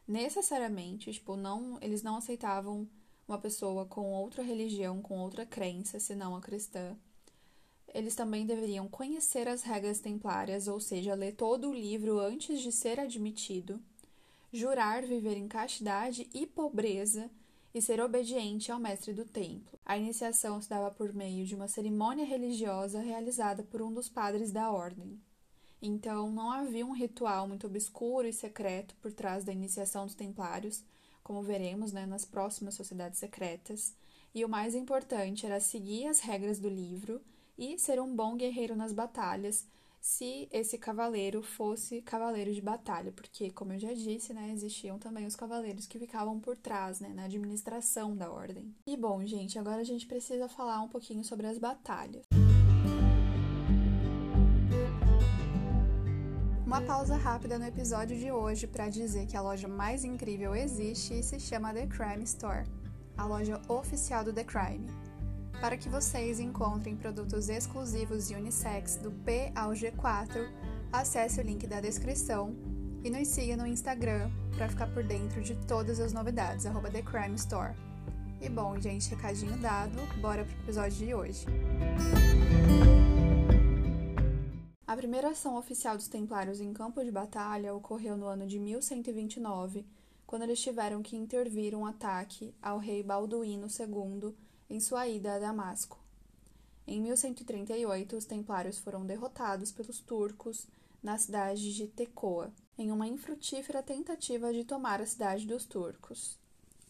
necessariamente, 0.07 1.13
tipo, 1.13 1.37
não, 1.37 1.79
eles 1.81 2.03
não 2.03 2.17
aceitavam 2.17 2.89
uma 3.29 3.39
pessoa 3.39 3.85
com 3.85 4.13
outra 4.15 4.43
religião, 4.43 5.03
com 5.03 5.19
outra 5.21 5.45
crença, 5.45 6.01
senão 6.01 6.35
a 6.35 6.41
cristã 6.41 6.97
eles 7.95 8.15
também 8.15 8.47
deveriam 8.47 8.89
conhecer 8.89 9.49
as 9.49 9.63
regras 9.63 10.01
templárias, 10.01 10.69
ou 10.69 10.81
seja, 10.81 11.15
ler 11.15 11.33
todo 11.33 11.71
o 11.71 11.75
livro 11.75 12.19
antes 12.21 12.61
de 12.61 12.71
ser 12.71 13.01
admitido, 13.01 13.81
jurar 14.53 15.05
viver 15.05 15.37
em 15.37 15.49
castidade 15.49 16.29
e 16.33 16.47
pobreza 16.47 17.31
e 17.75 17.83
ser 17.83 18.01
obediente 18.01 18.73
ao 18.73 18.79
mestre 18.79 19.13
do 19.13 19.25
templo. 19.25 19.79
A 19.85 19.97
iniciação 19.97 20.61
se 20.61 20.69
dava 20.69 20.91
por 20.91 21.13
meio 21.13 21.45
de 21.45 21.55
uma 21.55 21.69
cerimônia 21.69 22.25
religiosa 22.25 23.01
realizada 23.01 23.63
por 23.63 23.83
um 23.83 23.93
dos 23.93 24.09
padres 24.09 24.51
da 24.51 24.71
ordem. 24.71 25.21
Então, 25.81 26.31
não 26.31 26.51
havia 26.51 26.85
um 26.85 26.93
ritual 26.93 27.47
muito 27.47 27.67
obscuro 27.67 28.27
e 28.27 28.33
secreto 28.33 28.97
por 28.97 29.13
trás 29.13 29.45
da 29.45 29.53
iniciação 29.53 30.07
dos 30.07 30.15
templários, 30.15 30.83
como 31.23 31.43
veremos 31.43 31.93
né, 31.93 32.07
nas 32.07 32.25
próximas 32.25 32.75
sociedades 32.75 33.19
secretas, 33.19 33.95
e 34.35 34.45
o 34.45 34.49
mais 34.49 34.75
importante 34.75 35.47
era 35.47 35.61
seguir 35.61 36.07
as 36.07 36.21
regras 36.21 36.59
do 36.59 36.69
livro 36.69 37.21
e 37.59 37.77
ser 37.77 38.01
um 38.01 38.15
bom 38.15 38.37
guerreiro 38.37 38.77
nas 38.77 38.93
batalhas, 38.93 39.67
se 40.01 40.49
esse 40.53 40.79
cavaleiro 40.79 41.43
fosse 41.43 42.01
cavaleiro 42.01 42.55
de 42.55 42.63
batalha, 42.63 43.11
porque, 43.11 43.51
como 43.51 43.73
eu 43.73 43.81
já 43.81 43.93
disse, 43.93 44.33
né, 44.33 44.53
existiam 44.53 44.97
também 44.97 45.27
os 45.27 45.35
cavaleiros 45.35 45.87
que 45.87 45.99
ficavam 45.99 46.39
por 46.39 46.57
trás, 46.57 47.01
né, 47.01 47.09
na 47.09 47.25
administração 47.25 48.17
da 48.17 48.31
ordem. 48.31 48.73
E 48.87 48.97
bom, 48.97 49.27
gente, 49.27 49.59
agora 49.59 49.81
a 49.81 49.85
gente 49.85 50.07
precisa 50.07 50.49
falar 50.49 50.81
um 50.81 50.89
pouquinho 50.89 51.25
sobre 51.25 51.49
as 51.49 51.59
batalhas. 51.59 52.23
Uma 56.65 56.83
pausa 56.83 57.17
rápida 57.17 57.59
no 57.59 57.65
episódio 57.65 58.17
de 58.17 58.31
hoje 58.31 58.67
para 58.67 58.89
dizer 58.89 59.27
que 59.27 59.37
a 59.37 59.43
loja 59.43 59.67
mais 59.67 60.05
incrível 60.05 60.55
existe 60.55 61.19
e 61.19 61.23
se 61.23 61.41
chama 61.41 61.73
The 61.75 61.87
Crime 61.87 62.23
Store, 62.23 62.65
a 63.17 63.27
loja 63.27 63.61
oficial 63.69 64.23
do 64.23 64.33
The 64.33 64.45
Crime. 64.45 65.08
Para 65.61 65.77
que 65.77 65.89
vocês 65.89 66.39
encontrem 66.39 66.97
produtos 66.97 67.49
exclusivos 67.49 68.31
e 68.31 68.35
unissex 68.37 68.97
do 68.97 69.11
P 69.11 69.51
ao 69.57 69.73
G4, 69.73 70.49
acesse 70.93 71.41
o 71.41 71.43
link 71.43 71.67
da 71.67 71.81
descrição 71.81 72.55
e 73.03 73.11
nos 73.11 73.27
siga 73.27 73.57
no 73.57 73.67
Instagram 73.67 74.31
para 74.57 74.69
ficar 74.69 74.87
por 74.95 75.03
dentro 75.03 75.43
de 75.43 75.57
todas 75.67 75.99
as 75.99 76.13
novidades, 76.13 76.65
arroba 76.65 76.89
The 76.89 77.03
Crime 77.03 77.35
Store. 77.35 77.75
E 78.41 78.49
bom, 78.49 78.79
gente, 78.79 79.11
recadinho 79.11 79.59
dado, 79.59 79.99
bora 80.21 80.45
pro 80.45 80.61
episódio 80.63 80.97
de 80.97 81.13
hoje. 81.13 81.45
A 84.87 84.97
primeira 84.97 85.31
ação 85.31 85.57
oficial 85.57 85.97
dos 85.97 86.07
Templários 86.07 86.61
em 86.61 86.73
campo 86.73 87.03
de 87.03 87.11
batalha 87.11 87.75
ocorreu 87.75 88.17
no 88.17 88.27
ano 88.27 88.47
de 88.47 88.61
1129, 88.61 89.85
quando 90.25 90.43
eles 90.43 90.61
tiveram 90.61 91.03
que 91.03 91.17
intervir 91.17 91.75
um 91.75 91.85
ataque 91.85 92.55
ao 92.63 92.79
rei 92.79 93.03
Balduíno 93.03 93.67
II 93.67 94.37
em 94.69 94.81
sua 94.81 95.09
ida 95.09 95.35
a 95.35 95.39
Damasco. 95.39 95.99
Em 96.87 97.01
1138, 97.01 98.17
os 98.17 98.25
templários 98.25 98.79
foram 98.79 99.05
derrotados 99.05 99.71
pelos 99.71 100.01
turcos 100.01 100.67
na 101.03 101.19
cidade 101.19 101.75
de 101.75 101.87
Tecoa, 101.87 102.53
em 102.77 102.91
uma 102.91 103.07
infrutífera 103.07 103.83
tentativa 103.83 104.53
de 104.53 104.65
tomar 104.65 105.01
a 105.01 105.07
cidade 105.07 105.47
dos 105.47 105.65
turcos. 105.65 106.39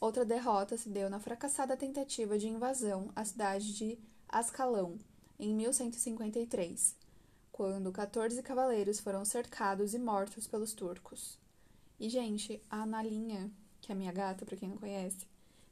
Outra 0.01 0.25
derrota 0.25 0.77
se 0.77 0.89
deu 0.89 1.11
na 1.11 1.19
fracassada 1.19 1.77
tentativa 1.77 2.39
de 2.39 2.49
invasão 2.49 3.11
à 3.17 3.25
cidade 3.25 3.75
de 3.75 3.99
Ascalão, 4.29 4.99
em 5.39 5.55
1153, 5.55 6.97
quando 7.51 7.91
14 7.91 8.41
cavaleiros 8.43 9.01
foram 9.01 9.25
cercados 9.25 9.95
e 9.95 9.99
mortos 9.99 10.47
pelos 10.47 10.73
turcos. 10.73 11.39
E, 11.99 12.09
gente, 12.09 12.63
a 12.71 12.83
Analinha, 12.83 13.51
que 13.81 13.91
é 13.91 13.95
minha 13.95 14.13
gata, 14.13 14.47
para 14.47 14.57
quem 14.57 14.69
não 14.69 14.77
conhece, 14.77 15.27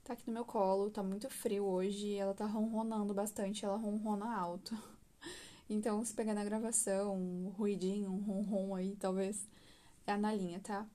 tá 0.06 0.12
aqui 0.12 0.28
no 0.28 0.32
meu 0.34 0.44
colo, 0.44 0.88
tá 0.88 1.02
muito 1.02 1.28
frio 1.28 1.64
hoje, 1.64 2.14
ela 2.14 2.32
tá 2.32 2.46
ronronando 2.46 3.12
bastante, 3.12 3.64
ela 3.64 3.76
ronrona 3.76 4.34
alto. 4.36 4.76
Então, 5.68 6.04
se 6.04 6.14
pegar 6.14 6.32
na 6.32 6.44
gravação, 6.44 7.16
um 7.16 7.48
ruidinho, 7.48 8.08
um 8.08 8.20
ronron 8.20 8.76
aí, 8.76 8.94
talvez, 8.94 9.48
é 10.06 10.16
na 10.16 10.32
linha, 10.32 10.60
tá? 10.60 10.86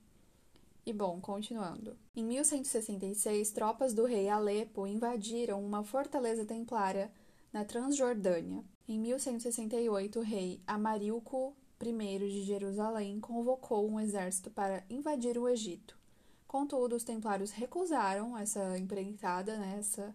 E 0.86 0.94
bom, 0.94 1.20
continuando. 1.20 1.98
Em 2.16 2.24
1166, 2.24 3.52
tropas 3.52 3.94
do 3.94 4.06
rei 4.06 4.30
Alepo 4.30 4.88
invadiram 4.88 5.62
uma 5.62 5.84
fortaleza 5.84 6.46
templária 6.46 7.12
na 7.52 7.66
Transjordânia. 7.66 8.64
Em 8.88 8.98
1168, 8.98 10.20
o 10.20 10.24
rei 10.24 10.62
Amarilco 10.66 11.54
I 11.82 12.20
de 12.20 12.44
Jerusalém 12.44 13.20
convocou 13.20 13.90
um 13.90 14.00
exército 14.00 14.50
para 14.50 14.86
invadir 14.90 15.38
o 15.38 15.50
Egito. 15.50 16.00
Contudo, 16.52 16.98
os 16.98 17.06
templários 17.06 17.52
recusaram 17.52 18.38
essa 18.38 18.78
empreitada, 18.78 19.56
né, 19.56 19.78
essa, 19.80 20.14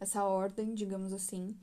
essa 0.00 0.24
ordem, 0.24 0.72
digamos 0.72 1.12
assim, 1.12 1.54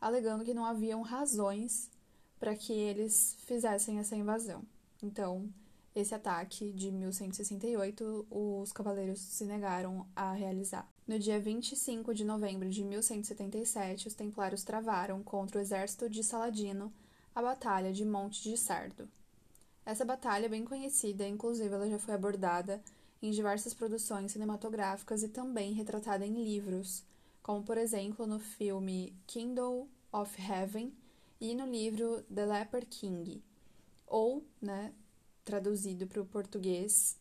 alegando 0.00 0.44
que 0.44 0.52
não 0.52 0.64
haviam 0.64 1.02
razões 1.02 1.88
para 2.36 2.56
que 2.56 2.72
eles 2.72 3.36
fizessem 3.46 4.00
essa 4.00 4.16
invasão. 4.16 4.64
Então, 5.00 5.48
esse 5.94 6.12
ataque 6.12 6.72
de 6.72 6.90
1168, 6.90 8.26
os 8.28 8.72
cavaleiros 8.72 9.20
se 9.20 9.44
negaram 9.44 10.04
a 10.16 10.32
realizar. 10.32 10.90
No 11.06 11.16
dia 11.16 11.38
25 11.38 12.12
de 12.12 12.24
novembro 12.24 12.68
de 12.68 12.82
1177, 12.82 14.08
os 14.08 14.14
templários 14.14 14.64
travaram 14.64 15.22
contra 15.22 15.58
o 15.58 15.60
exército 15.60 16.10
de 16.10 16.24
Saladino 16.24 16.92
a 17.32 17.40
Batalha 17.40 17.92
de 17.92 18.04
Monte 18.04 18.42
de 18.42 18.56
Sardo. 18.56 19.08
Essa 19.86 20.04
batalha 20.04 20.46
é 20.46 20.48
bem 20.48 20.64
conhecida, 20.64 21.24
inclusive 21.24 21.72
ela 21.72 21.88
já 21.88 22.00
foi 22.00 22.14
abordada 22.14 22.82
em 23.22 23.30
diversas 23.30 23.74
produções 23.74 24.32
cinematográficas 24.32 25.22
e 25.22 25.28
também 25.28 25.72
retratada 25.72 26.26
em 26.26 26.42
livros, 26.42 27.04
como 27.42 27.62
por 27.62 27.76
exemplo 27.76 28.26
no 28.26 28.38
filme 28.38 29.14
Kingdom 29.26 29.88
of 30.12 30.40
Heaven 30.40 30.92
e 31.40 31.54
no 31.54 31.66
livro 31.66 32.22
The 32.34 32.46
Leper 32.46 32.86
King, 32.86 33.42
ou, 34.06 34.44
né, 34.60 34.92
traduzido 35.44 36.06
para 36.06 36.20
o 36.20 36.26
português, 36.26 37.18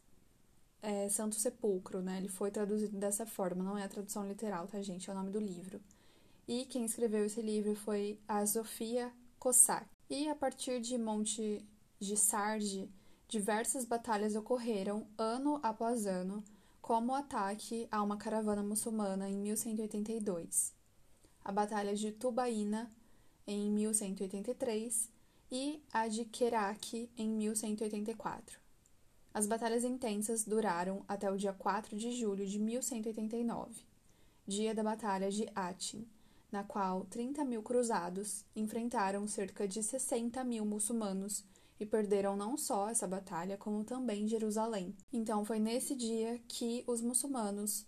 é 0.81 1.09
Santo 1.09 1.35
Sepulcro, 1.35 2.01
né? 2.01 2.17
Ele 2.17 2.29
foi 2.29 2.51
traduzido 2.51 2.97
dessa 2.97 3.25
forma, 3.25 3.63
não 3.63 3.77
é 3.77 3.83
a 3.83 3.89
tradução 3.89 4.27
literal, 4.27 4.67
tá, 4.67 4.81
gente? 4.81 5.09
É 5.09 5.13
o 5.13 5.15
nome 5.15 5.29
do 5.29 5.39
livro. 5.39 5.81
E 6.47 6.65
quem 6.65 6.85
escreveu 6.85 7.25
esse 7.25 7.41
livro 7.41 7.75
foi 7.75 8.19
a 8.27 8.45
Sofia 8.45 9.11
Cossack. 9.37 9.85
E 10.09 10.27
a 10.29 10.35
partir 10.35 10.81
de 10.81 10.97
Monte 10.97 11.63
de 11.99 12.17
Sardi, 12.17 12.89
Diversas 13.29 13.85
batalhas 13.85 14.35
ocorreram 14.35 15.05
ano 15.15 15.59
após 15.61 16.07
ano, 16.07 16.43
como 16.81 17.11
o 17.11 17.15
ataque 17.15 17.87
a 17.91 18.01
uma 18.01 18.17
caravana 18.17 18.63
muçulmana 18.63 19.29
em 19.29 19.37
1182, 19.37 20.73
a 21.45 21.51
Batalha 21.51 21.93
de 21.93 22.11
Tubaína 22.11 22.91
em 23.45 23.69
1183 23.69 25.11
e 25.51 25.79
a 25.93 26.07
de 26.07 26.25
Kerak 26.25 27.07
em 27.15 27.29
1184. 27.29 28.59
As 29.31 29.45
batalhas 29.45 29.83
intensas 29.83 30.43
duraram 30.43 31.05
até 31.07 31.29
o 31.29 31.37
dia 31.37 31.53
4 31.53 31.95
de 31.95 32.11
julho 32.13 32.47
de 32.47 32.57
1189, 32.57 33.85
dia 34.47 34.73
da 34.73 34.81
Batalha 34.81 35.29
de 35.29 35.47
Atin, 35.53 36.03
na 36.51 36.63
qual 36.63 37.05
30 37.05 37.45
mil 37.45 37.61
cruzados 37.61 38.43
enfrentaram 38.55 39.27
cerca 39.27 39.67
de 39.67 39.83
60 39.83 40.43
mil 40.43 40.65
muçulmanos 40.65 41.45
e 41.79 41.85
perderam 41.85 42.35
não 42.35 42.57
só 42.57 42.89
essa 42.89 43.07
batalha, 43.07 43.57
como 43.57 43.83
também 43.83 44.27
Jerusalém. 44.27 44.95
Então 45.13 45.45
foi 45.45 45.59
nesse 45.59 45.95
dia 45.95 46.39
que 46.47 46.83
os 46.85 47.01
muçulmanos 47.01 47.85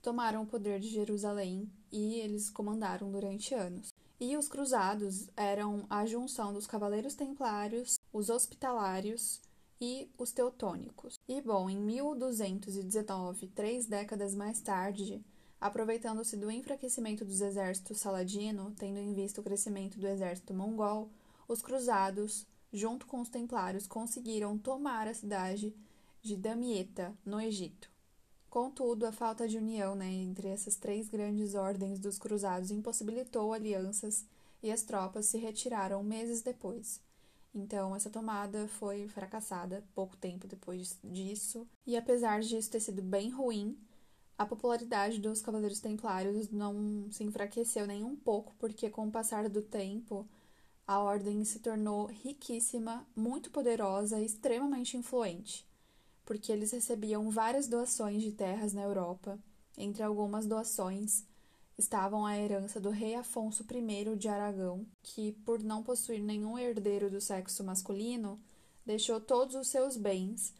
tomaram 0.00 0.42
o 0.42 0.46
poder 0.46 0.80
de 0.80 0.88
Jerusalém 0.88 1.70
e 1.90 2.14
eles 2.20 2.48
comandaram 2.48 3.10
durante 3.10 3.54
anos. 3.54 3.92
E 4.18 4.36
os 4.36 4.48
cruzados 4.48 5.28
eram 5.36 5.84
a 5.90 6.06
junção 6.06 6.52
dos 6.52 6.66
cavaleiros 6.66 7.14
templários, 7.14 7.98
os 8.12 8.30
hospitalários 8.30 9.40
e 9.78 10.08
os 10.16 10.32
teutônicos. 10.32 11.18
E 11.28 11.40
bom, 11.42 11.68
em 11.68 11.76
1219, 11.76 13.48
três 13.48 13.86
décadas 13.86 14.34
mais 14.34 14.60
tarde, 14.60 15.22
aproveitando-se 15.60 16.36
do 16.36 16.50
enfraquecimento 16.50 17.24
dos 17.24 17.42
exércitos 17.42 17.98
saladino, 17.98 18.72
tendo 18.78 18.98
em 18.98 19.12
vista 19.12 19.40
o 19.40 19.44
crescimento 19.44 19.98
do 19.98 20.06
exército 20.06 20.54
mongol, 20.54 21.10
os 21.46 21.60
cruzados 21.60 22.46
junto 22.76 23.06
com 23.06 23.22
os 23.22 23.30
templários, 23.30 23.86
conseguiram 23.86 24.58
tomar 24.58 25.08
a 25.08 25.14
cidade 25.14 25.74
de 26.20 26.36
Damieta, 26.36 27.16
no 27.24 27.40
Egito. 27.40 27.90
Contudo, 28.50 29.06
a 29.06 29.12
falta 29.12 29.48
de 29.48 29.56
união 29.56 29.94
né, 29.94 30.12
entre 30.12 30.48
essas 30.48 30.76
três 30.76 31.08
grandes 31.08 31.54
ordens 31.54 31.98
dos 31.98 32.18
cruzados 32.18 32.70
impossibilitou 32.70 33.54
alianças 33.54 34.26
e 34.62 34.70
as 34.70 34.82
tropas 34.82 35.26
se 35.26 35.38
retiraram 35.38 36.02
meses 36.02 36.42
depois. 36.42 37.00
Então, 37.54 37.96
essa 37.96 38.10
tomada 38.10 38.68
foi 38.68 39.08
fracassada 39.08 39.82
pouco 39.94 40.14
tempo 40.16 40.46
depois 40.46 40.98
disso, 41.02 41.66
e 41.86 41.96
apesar 41.96 42.42
disso 42.42 42.70
ter 42.70 42.80
sido 42.80 43.00
bem 43.00 43.30
ruim, 43.30 43.78
a 44.36 44.44
popularidade 44.44 45.18
dos 45.18 45.40
Cavaleiros 45.40 45.80
Templários 45.80 46.50
não 46.50 47.10
se 47.10 47.24
enfraqueceu 47.24 47.86
nem 47.86 48.04
um 48.04 48.14
pouco, 48.14 48.54
porque 48.58 48.90
com 48.90 49.08
o 49.08 49.10
passar 49.10 49.48
do 49.48 49.62
tempo, 49.62 50.28
a 50.86 50.98
ordem 50.98 51.44
se 51.44 51.58
tornou 51.58 52.06
riquíssima, 52.06 53.06
muito 53.14 53.50
poderosa 53.50 54.20
e 54.20 54.26
extremamente 54.26 54.96
influente, 54.96 55.66
porque 56.24 56.52
eles 56.52 56.70
recebiam 56.70 57.30
várias 57.30 57.66
doações 57.66 58.22
de 58.22 58.32
terras 58.32 58.72
na 58.72 58.82
Europa. 58.82 59.38
Entre 59.76 60.02
algumas 60.02 60.46
doações 60.46 61.24
estavam 61.76 62.24
a 62.24 62.38
herança 62.38 62.80
do 62.80 62.90
rei 62.90 63.14
Afonso 63.14 63.64
I 63.70 64.16
de 64.16 64.28
Aragão, 64.28 64.86
que, 65.02 65.32
por 65.44 65.62
não 65.62 65.82
possuir 65.82 66.22
nenhum 66.22 66.58
herdeiro 66.58 67.10
do 67.10 67.20
sexo 67.20 67.64
masculino, 67.64 68.40
deixou 68.84 69.20
todos 69.20 69.54
os 69.54 69.68
seus 69.68 69.96
bens 69.96 70.54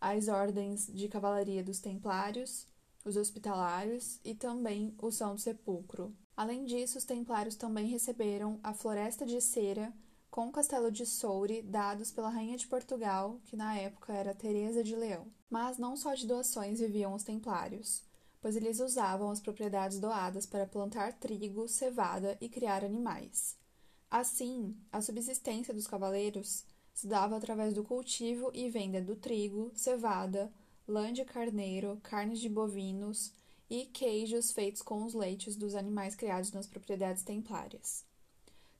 às 0.00 0.28
ordens 0.28 0.86
de 0.86 1.08
cavalaria 1.08 1.62
dos 1.62 1.80
Templários 1.80 2.66
os 3.04 3.16
hospitalários 3.16 4.18
e 4.24 4.34
também 4.34 4.94
o 4.98 5.10
São 5.10 5.36
Sepulcro. 5.36 6.14
Além 6.42 6.64
disso, 6.64 6.98
os 6.98 7.04
templários 7.04 7.54
também 7.54 7.86
receberam 7.86 8.58
a 8.64 8.74
Floresta 8.74 9.24
de 9.24 9.40
Cera 9.40 9.92
com 10.28 10.48
o 10.48 10.50
Castelo 10.50 10.90
de 10.90 11.06
Soure, 11.06 11.62
dados 11.62 12.10
pela 12.10 12.30
Rainha 12.30 12.56
de 12.56 12.66
Portugal, 12.66 13.40
que 13.44 13.54
na 13.54 13.78
época 13.78 14.12
era 14.12 14.34
Teresa 14.34 14.82
de 14.82 14.96
Leão. 14.96 15.28
Mas 15.48 15.78
não 15.78 15.96
só 15.96 16.14
de 16.14 16.26
doações 16.26 16.80
viviam 16.80 17.14
os 17.14 17.22
templários, 17.22 18.02
pois 18.40 18.56
eles 18.56 18.80
usavam 18.80 19.30
as 19.30 19.38
propriedades 19.38 20.00
doadas 20.00 20.44
para 20.44 20.66
plantar 20.66 21.12
trigo, 21.12 21.68
cevada 21.68 22.36
e 22.40 22.48
criar 22.48 22.84
animais. 22.84 23.56
Assim, 24.10 24.76
a 24.90 25.00
subsistência 25.00 25.72
dos 25.72 25.86
cavaleiros 25.86 26.64
se 26.92 27.06
dava 27.06 27.36
através 27.36 27.72
do 27.72 27.84
cultivo 27.84 28.50
e 28.52 28.68
venda 28.68 29.00
do 29.00 29.14
trigo, 29.14 29.70
cevada, 29.76 30.52
lã 30.88 31.12
de 31.12 31.24
carneiro, 31.24 32.00
carnes 32.02 32.40
de 32.40 32.48
bovinos 32.48 33.32
e 33.72 33.86
queijos 33.86 34.52
feitos 34.52 34.82
com 34.82 35.02
os 35.02 35.14
leites 35.14 35.56
dos 35.56 35.74
animais 35.74 36.14
criados 36.14 36.52
nas 36.52 36.66
propriedades 36.66 37.22
templárias 37.22 38.04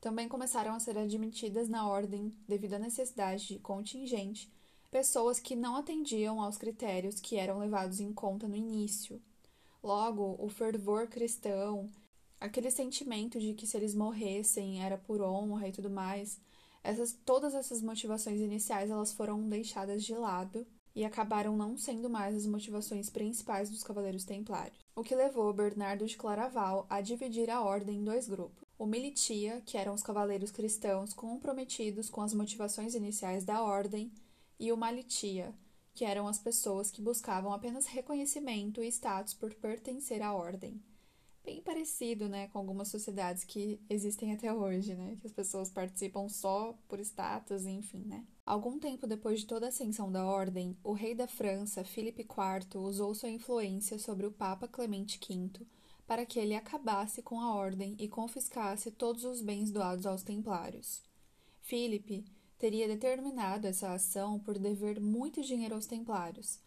também 0.02 0.28
começaram 0.28 0.74
a 0.74 0.80
ser 0.80 0.98
admitidas 0.98 1.68
na 1.68 1.88
ordem 1.88 2.34
devido 2.48 2.74
à 2.74 2.78
necessidade 2.78 3.46
de 3.46 3.60
contingente 3.60 4.52
pessoas 4.90 5.38
que 5.38 5.54
não 5.54 5.76
atendiam 5.76 6.40
aos 6.40 6.58
critérios 6.58 7.20
que 7.20 7.36
eram 7.36 7.60
levados 7.60 8.00
em 8.00 8.12
conta 8.12 8.48
no 8.48 8.56
início. 8.56 9.22
Logo, 9.80 10.34
o 10.40 10.48
fervor 10.48 11.06
cristão, 11.06 11.88
aquele 12.40 12.68
sentimento 12.68 13.38
de 13.38 13.54
que 13.54 13.64
se 13.64 13.76
eles 13.76 13.94
morressem 13.94 14.84
era 14.84 14.98
por 14.98 15.22
honra 15.22 15.68
e 15.68 15.72
tudo 15.72 15.88
mais, 15.88 16.40
essas, 16.82 17.12
todas 17.24 17.54
essas 17.54 17.80
motivações 17.80 18.40
iniciais 18.40 18.90
elas 18.90 19.12
foram 19.12 19.48
deixadas 19.48 20.02
de 20.02 20.16
lado 20.16 20.66
e 20.94 21.04
acabaram 21.04 21.56
não 21.56 21.76
sendo 21.76 22.10
mais 22.10 22.36
as 22.36 22.46
motivações 22.46 23.08
principais 23.08 23.70
dos 23.70 23.82
Cavaleiros 23.82 24.24
Templários, 24.24 24.78
o 24.94 25.02
que 25.02 25.14
levou 25.14 25.52
Bernardo 25.52 26.06
de 26.06 26.16
Claraval 26.16 26.86
a 26.88 27.00
dividir 27.00 27.50
a 27.50 27.62
ordem 27.62 27.96
em 27.96 28.04
dois 28.04 28.28
grupos 28.28 28.62
o 28.82 28.86
militia, 28.86 29.62
que 29.64 29.76
eram 29.76 29.94
os 29.94 30.02
cavaleiros 30.02 30.50
cristãos 30.50 31.14
comprometidos 31.14 32.10
com 32.10 32.20
as 32.20 32.34
motivações 32.34 32.96
iniciais 32.96 33.44
da 33.44 33.62
ordem, 33.62 34.10
e 34.58 34.72
o 34.72 34.76
malitia, 34.76 35.54
que 35.94 36.04
eram 36.04 36.26
as 36.26 36.40
pessoas 36.40 36.90
que 36.90 37.00
buscavam 37.00 37.52
apenas 37.52 37.86
reconhecimento 37.86 38.82
e 38.82 38.88
status 38.88 39.34
por 39.34 39.54
pertencer 39.54 40.20
à 40.20 40.34
ordem. 40.34 40.82
Bem 41.44 41.62
parecido, 41.62 42.28
né, 42.28 42.48
com 42.48 42.58
algumas 42.58 42.88
sociedades 42.88 43.44
que 43.44 43.80
existem 43.88 44.32
até 44.32 44.52
hoje, 44.52 44.96
né, 44.96 45.16
que 45.20 45.28
as 45.28 45.32
pessoas 45.32 45.70
participam 45.70 46.28
só 46.28 46.76
por 46.88 46.98
status, 46.98 47.66
enfim, 47.66 48.02
né. 48.04 48.24
Algum 48.44 48.78
tempo 48.78 49.06
depois 49.06 49.40
de 49.40 49.46
toda 49.46 49.66
a 49.66 49.68
ascensão 49.68 50.10
da 50.10 50.24
ordem, 50.24 50.76
o 50.82 50.92
rei 50.92 51.14
da 51.14 51.28
França, 51.28 51.84
Filipe 51.84 52.22
IV, 52.22 52.78
usou 52.80 53.14
sua 53.14 53.30
influência 53.30 53.98
sobre 53.98 54.26
o 54.26 54.32
Papa 54.32 54.66
Clemente 54.66 55.18
V 55.18 55.64
para 56.06 56.26
que 56.26 56.38
ele 56.38 56.54
acabasse 56.54 57.22
com 57.22 57.40
a 57.40 57.54
ordem 57.54 57.96
e 57.98 58.08
confiscasse 58.08 58.90
todos 58.90 59.24
os 59.24 59.40
bens 59.40 59.70
doados 59.70 60.06
aos 60.06 60.22
templários. 60.22 61.02
Filipe 61.60 62.24
teria 62.58 62.88
determinado 62.88 63.66
essa 63.66 63.92
ação 63.92 64.38
por 64.38 64.58
dever 64.58 65.00
muito 65.00 65.40
dinheiro 65.42 65.76
aos 65.76 65.86
templários, 65.86 66.58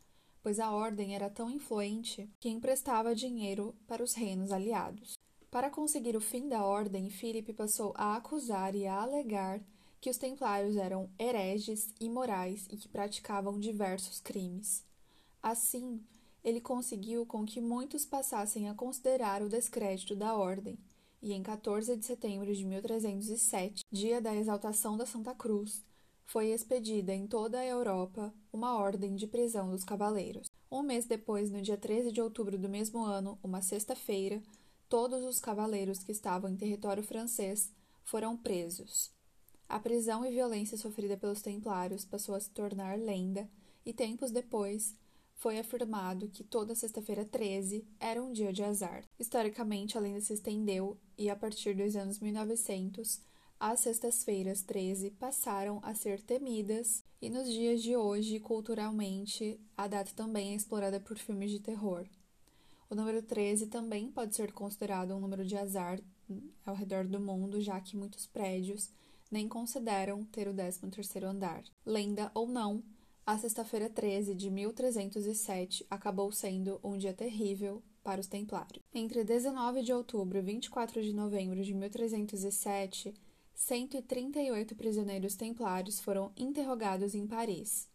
pois 0.42 0.60
a 0.60 0.72
ordem 0.72 1.14
era 1.14 1.30
tão 1.30 1.50
influente 1.50 2.30
que 2.40 2.50
emprestava 2.50 3.14
dinheiro 3.14 3.76
para 3.86 4.04
os 4.04 4.14
reinos 4.14 4.52
aliados. 4.52 5.14
Para 5.52 5.70
conseguir 5.70 6.16
o 6.16 6.22
fim 6.22 6.48
da 6.48 6.66
ordem, 6.66 7.10
Filipe 7.10 7.54
passou 7.54 7.94
a 7.96 8.16
acusar 8.16 8.76
e 8.76 8.88
a 8.88 9.02
alegar 9.02 9.62
que 10.06 10.10
os 10.12 10.20
templários 10.20 10.78
eram 10.78 11.10
hereges, 11.18 11.92
imorais 12.00 12.68
e 12.70 12.78
que 12.78 12.88
praticavam 12.88 13.60
diversos 13.60 14.22
crimes. 14.22 14.86
Assim, 15.42 16.00
ele 16.44 16.62
conseguiu 16.62 17.26
com 17.26 17.44
que 17.44 17.60
muitos 17.60 18.06
passassem 18.06 18.70
a 18.70 18.76
considerar 18.76 19.42
o 19.42 19.50
descrédito 19.50 20.16
da 20.16 20.36
ordem, 20.36 20.78
e 21.24 21.34
em 21.34 21.42
14 21.42 21.98
de 21.98 22.06
setembro 22.06 22.54
de 22.54 22.64
1307, 22.64 23.84
dia 23.92 24.22
da 24.22 24.36
exaltação 24.36 24.96
da 24.96 25.08
Santa 25.08 25.34
Cruz, 25.34 25.84
foi 26.28 26.50
expedida 26.50 27.12
em 27.12 27.26
toda 27.26 27.58
a 27.58 27.66
Europa 27.66 28.32
uma 28.54 28.78
ordem 28.78 29.16
de 29.16 29.26
prisão 29.26 29.72
dos 29.72 29.84
cavaleiros. 29.84 30.48
Um 30.72 30.84
mês 30.84 31.08
depois, 31.08 31.50
no 31.50 31.64
dia 31.64 31.78
13 31.78 32.12
de 32.12 32.22
outubro 32.22 32.60
do 32.60 32.70
mesmo 32.70 33.04
ano, 33.04 33.40
uma 33.42 33.64
sexta-feira, 33.64 34.40
todos 34.88 35.26
os 35.26 35.40
cavaleiros 35.40 36.04
que 36.04 36.12
estavam 36.12 36.52
em 36.52 36.56
território 36.56 37.02
francês 37.02 37.74
foram 38.04 38.38
presos. 38.38 39.15
A 39.68 39.80
prisão 39.80 40.26
e 40.26 40.32
violência 40.32 40.78
sofrida 40.78 41.18
pelos 41.18 41.42
templários 41.42 42.06
passou 42.06 42.36
a 42.36 42.40
se 42.40 42.50
tornar 42.52 43.00
lenda, 43.00 43.50
e 43.86 43.94
tempos 43.94 44.32
depois, 44.32 44.96
foi 45.36 45.60
afirmado 45.60 46.30
que 46.30 46.44
toda 46.44 46.76
sexta-feira 46.76 47.26
13 47.26 47.86
era 48.00 48.22
um 48.22 48.32
dia 48.32 48.54
de 48.54 48.64
azar. 48.64 49.04
Historicamente, 49.20 49.98
a 49.98 50.02
lenda 50.02 50.22
se 50.22 50.34
estendeu 50.34 50.98
e, 51.18 51.30
a 51.30 51.36
partir 51.36 51.76
dos 51.76 51.96
anos 51.96 52.20
1900, 52.20 53.22
as 53.60 53.80
sextas-feiras 53.80 54.62
13 54.62 55.12
passaram 55.12 55.80
a 55.82 55.94
ser 55.94 56.22
temidas, 56.22 57.04
e 57.22 57.30
nos 57.30 57.50
dias 57.50 57.82
de 57.82 57.96
hoje, 57.96 58.40
culturalmente, 58.40 59.60
a 59.76 59.88
data 59.88 60.12
também 60.16 60.52
é 60.52 60.56
explorada 60.56 61.00
por 61.00 61.18
filmes 61.18 61.52
de 61.52 61.60
terror. 61.60 62.06
O 62.90 62.96
número 62.96 63.22
13 63.22 63.68
também 63.68 64.12
pode 64.12 64.36
ser 64.36 64.52
considerado 64.52 65.16
um 65.16 65.20
número 65.20 65.44
de 65.44 65.58
azar 65.58 66.00
ao 66.66 66.76
redor 66.76 67.06
do 67.06 67.20
mundo, 67.20 67.60
já 67.60 67.80
que 67.82 67.98
muitos 67.98 68.28
prédios 68.28 68.90
nem 69.32 69.48
consideram 69.48 70.24
ter 70.26 70.48
o 70.48 70.54
13º 70.54 71.24
andar. 71.24 71.64
Lenda 71.86 72.32
ou 72.34 72.48
não, 72.48 72.84
a 73.26 73.38
sexta-feira 73.38 73.90
13 73.90 74.36
de 74.36 74.52
1307 74.52 75.86
acabou 75.90 76.32
sendo 76.32 76.80
um 76.84 76.96
dia 76.96 77.14
terrível 77.14 77.82
para 78.04 78.22
os 78.22 78.28
Templários. 78.28 78.84
Entre 78.94 79.24
19 79.24 79.82
de 79.82 79.92
outubro 79.92 80.38
e 80.38 80.42
24 80.42 81.02
de 81.02 81.12
novembro 81.12 81.64
de 81.64 81.74
1307, 81.74 83.16
138 83.56 84.76
prisioneiros 84.76 85.36
templários 85.36 86.00
foram 86.00 86.32
interrogados 86.38 87.16
em 87.16 87.26
Paris. 87.26 87.90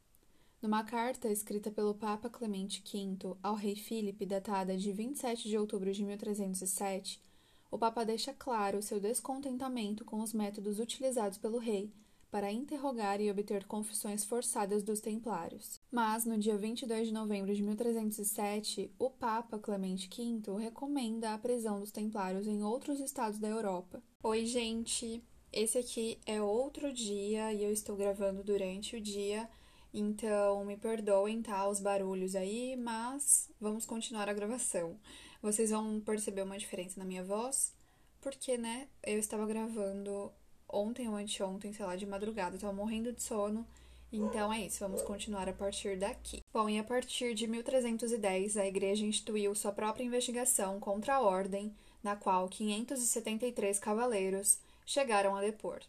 Numa 0.61 0.83
carta 0.83 1.29
escrita 1.29 1.71
pelo 1.71 1.95
Papa 1.95 2.29
Clemente 2.29 2.83
V 2.83 3.37
ao 3.43 3.55
rei 3.55 3.77
Filipe, 3.77 4.27
datada 4.27 4.77
de 4.77 4.91
27 4.91 5.49
de 5.49 5.57
outubro 5.57 5.93
de 5.93 6.03
1307, 6.03 7.21
o 7.71 7.79
Papa 7.79 8.05
deixa 8.05 8.33
claro 8.33 8.83
seu 8.83 8.99
descontentamento 8.99 10.05
com 10.05 10.21
os 10.21 10.33
métodos 10.33 10.79
utilizados 10.79 11.39
pelo 11.39 11.59
rei 11.59 11.93
para 12.31 12.53
interrogar 12.53 13.21
e 13.21 13.31
obter 13.31 13.67
confissões 13.67 14.25
forçadas 14.25 14.83
dos 14.83 15.01
templários. 15.01 15.81
Mas, 15.91 16.25
no 16.25 16.39
dia 16.39 16.57
22 16.57 17.09
de 17.09 17.13
novembro 17.13 17.55
de 17.55 17.63
1307, 17.63 18.93
o 18.99 19.11
Papa 19.11 19.59
Clemente 19.59 20.09
V 20.09 20.57
recomenda 20.59 21.35
a 21.35 21.39
prisão 21.39 21.81
dos 21.81 21.91
templários 21.91 22.47
em 22.47 22.63
outros 22.63 23.01
estados 23.01 23.39
da 23.39 23.49
Europa. 23.49 24.03
Oi, 24.23 24.47
gente! 24.47 25.23
Esse 25.53 25.79
aqui 25.79 26.19
é 26.25 26.41
outro 26.41 26.93
dia 26.93 27.53
e 27.53 27.65
eu 27.65 27.73
estou 27.73 27.97
gravando 27.97 28.45
durante 28.45 28.95
o 28.95 29.01
dia, 29.01 29.51
então 29.93 30.65
me 30.65 30.77
perdoem, 30.77 31.43
tá, 31.43 31.69
os 31.69 31.81
barulhos 31.81 32.37
aí, 32.37 32.77
mas 32.77 33.51
vamos 33.61 33.85
continuar 33.85 34.29
a 34.29 34.33
gravação. 34.33 34.97
Vocês 35.43 35.71
vão 35.71 36.01
perceber 36.01 36.43
uma 36.43 36.59
diferença 36.59 36.99
na 36.99 37.05
minha 37.05 37.25
voz, 37.25 37.73
porque, 38.21 38.59
né, 38.59 38.89
eu 39.03 39.19
estava 39.19 39.47
gravando 39.47 40.31
ontem 40.69 41.09
ou 41.09 41.17
anteontem, 41.17 41.73
sei 41.73 41.85
lá, 41.85 41.97
de 41.97 42.07
madrugada, 42.07 42.59
eu 42.61 42.73
morrendo 42.73 43.13
de 43.13 43.23
sono. 43.23 43.67
Então 44.13 44.53
é 44.53 44.61
isso, 44.61 44.81
vamos 44.81 45.03
continuar 45.03 45.49
a 45.49 45.53
partir 45.53 45.97
daqui. 45.97 46.43
Bom, 46.53 46.69
e 46.69 46.79
a 46.79 46.85
partir 46.85 47.33
de 47.33 47.47
1310, 47.47 48.57
a 48.57 48.67
igreja 48.67 49.07
instituiu 49.07 49.55
sua 49.55 49.73
própria 49.73 50.05
investigação 50.05 50.81
contra 50.81 51.15
a 51.15 51.21
ordem, 51.21 51.73
na 52.03 52.17
qual 52.17 52.49
573 52.49 53.79
cavaleiros 53.79 54.59
chegaram 54.85 55.37
a 55.37 55.41
depor. 55.41 55.81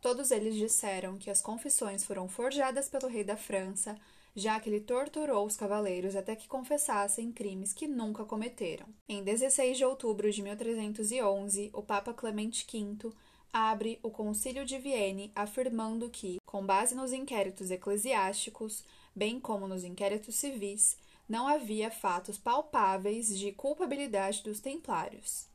Todos 0.00 0.30
eles 0.30 0.54
disseram 0.54 1.18
que 1.18 1.28
as 1.28 1.42
confissões 1.42 2.04
foram 2.04 2.26
forjadas 2.28 2.88
pelo 2.88 3.08
rei 3.08 3.22
da 3.22 3.36
França, 3.36 3.98
já 4.40 4.58
que 4.58 4.70
ele 4.70 4.80
torturou 4.80 5.44
os 5.44 5.56
cavaleiros 5.56 6.16
até 6.16 6.34
que 6.34 6.48
confessassem 6.48 7.30
crimes 7.30 7.74
que 7.74 7.86
nunca 7.86 8.24
cometeram. 8.24 8.86
Em 9.06 9.22
16 9.22 9.76
de 9.76 9.84
outubro 9.84 10.32
de 10.32 10.42
1311, 10.42 11.70
o 11.74 11.82
Papa 11.82 12.14
Clemente 12.14 12.66
V 12.66 13.12
abre 13.52 13.98
o 14.02 14.10
Concílio 14.10 14.64
de 14.64 14.78
Vienne 14.78 15.30
afirmando 15.34 16.08
que, 16.08 16.38
com 16.46 16.64
base 16.64 16.94
nos 16.94 17.12
inquéritos 17.12 17.70
eclesiásticos, 17.70 18.82
bem 19.14 19.38
como 19.38 19.68
nos 19.68 19.84
inquéritos 19.84 20.36
civis, 20.36 20.96
não 21.28 21.46
havia 21.46 21.90
fatos 21.90 22.38
palpáveis 22.38 23.38
de 23.38 23.52
culpabilidade 23.52 24.42
dos 24.42 24.58
templários. 24.58 25.46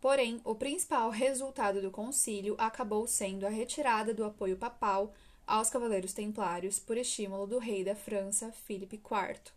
Porém, 0.00 0.40
o 0.44 0.54
principal 0.54 1.08
resultado 1.08 1.80
do 1.80 1.90
concílio 1.90 2.54
acabou 2.58 3.06
sendo 3.06 3.46
a 3.46 3.50
retirada 3.50 4.12
do 4.12 4.24
apoio 4.24 4.56
papal 4.56 5.14
aos 5.46 5.70
cavaleiros 5.70 6.12
templários 6.12 6.78
por 6.78 6.96
estímulo 6.96 7.46
do 7.46 7.58
rei 7.58 7.84
da 7.84 7.94
França, 7.94 8.50
Filipe 8.66 8.96
IV. 8.96 9.52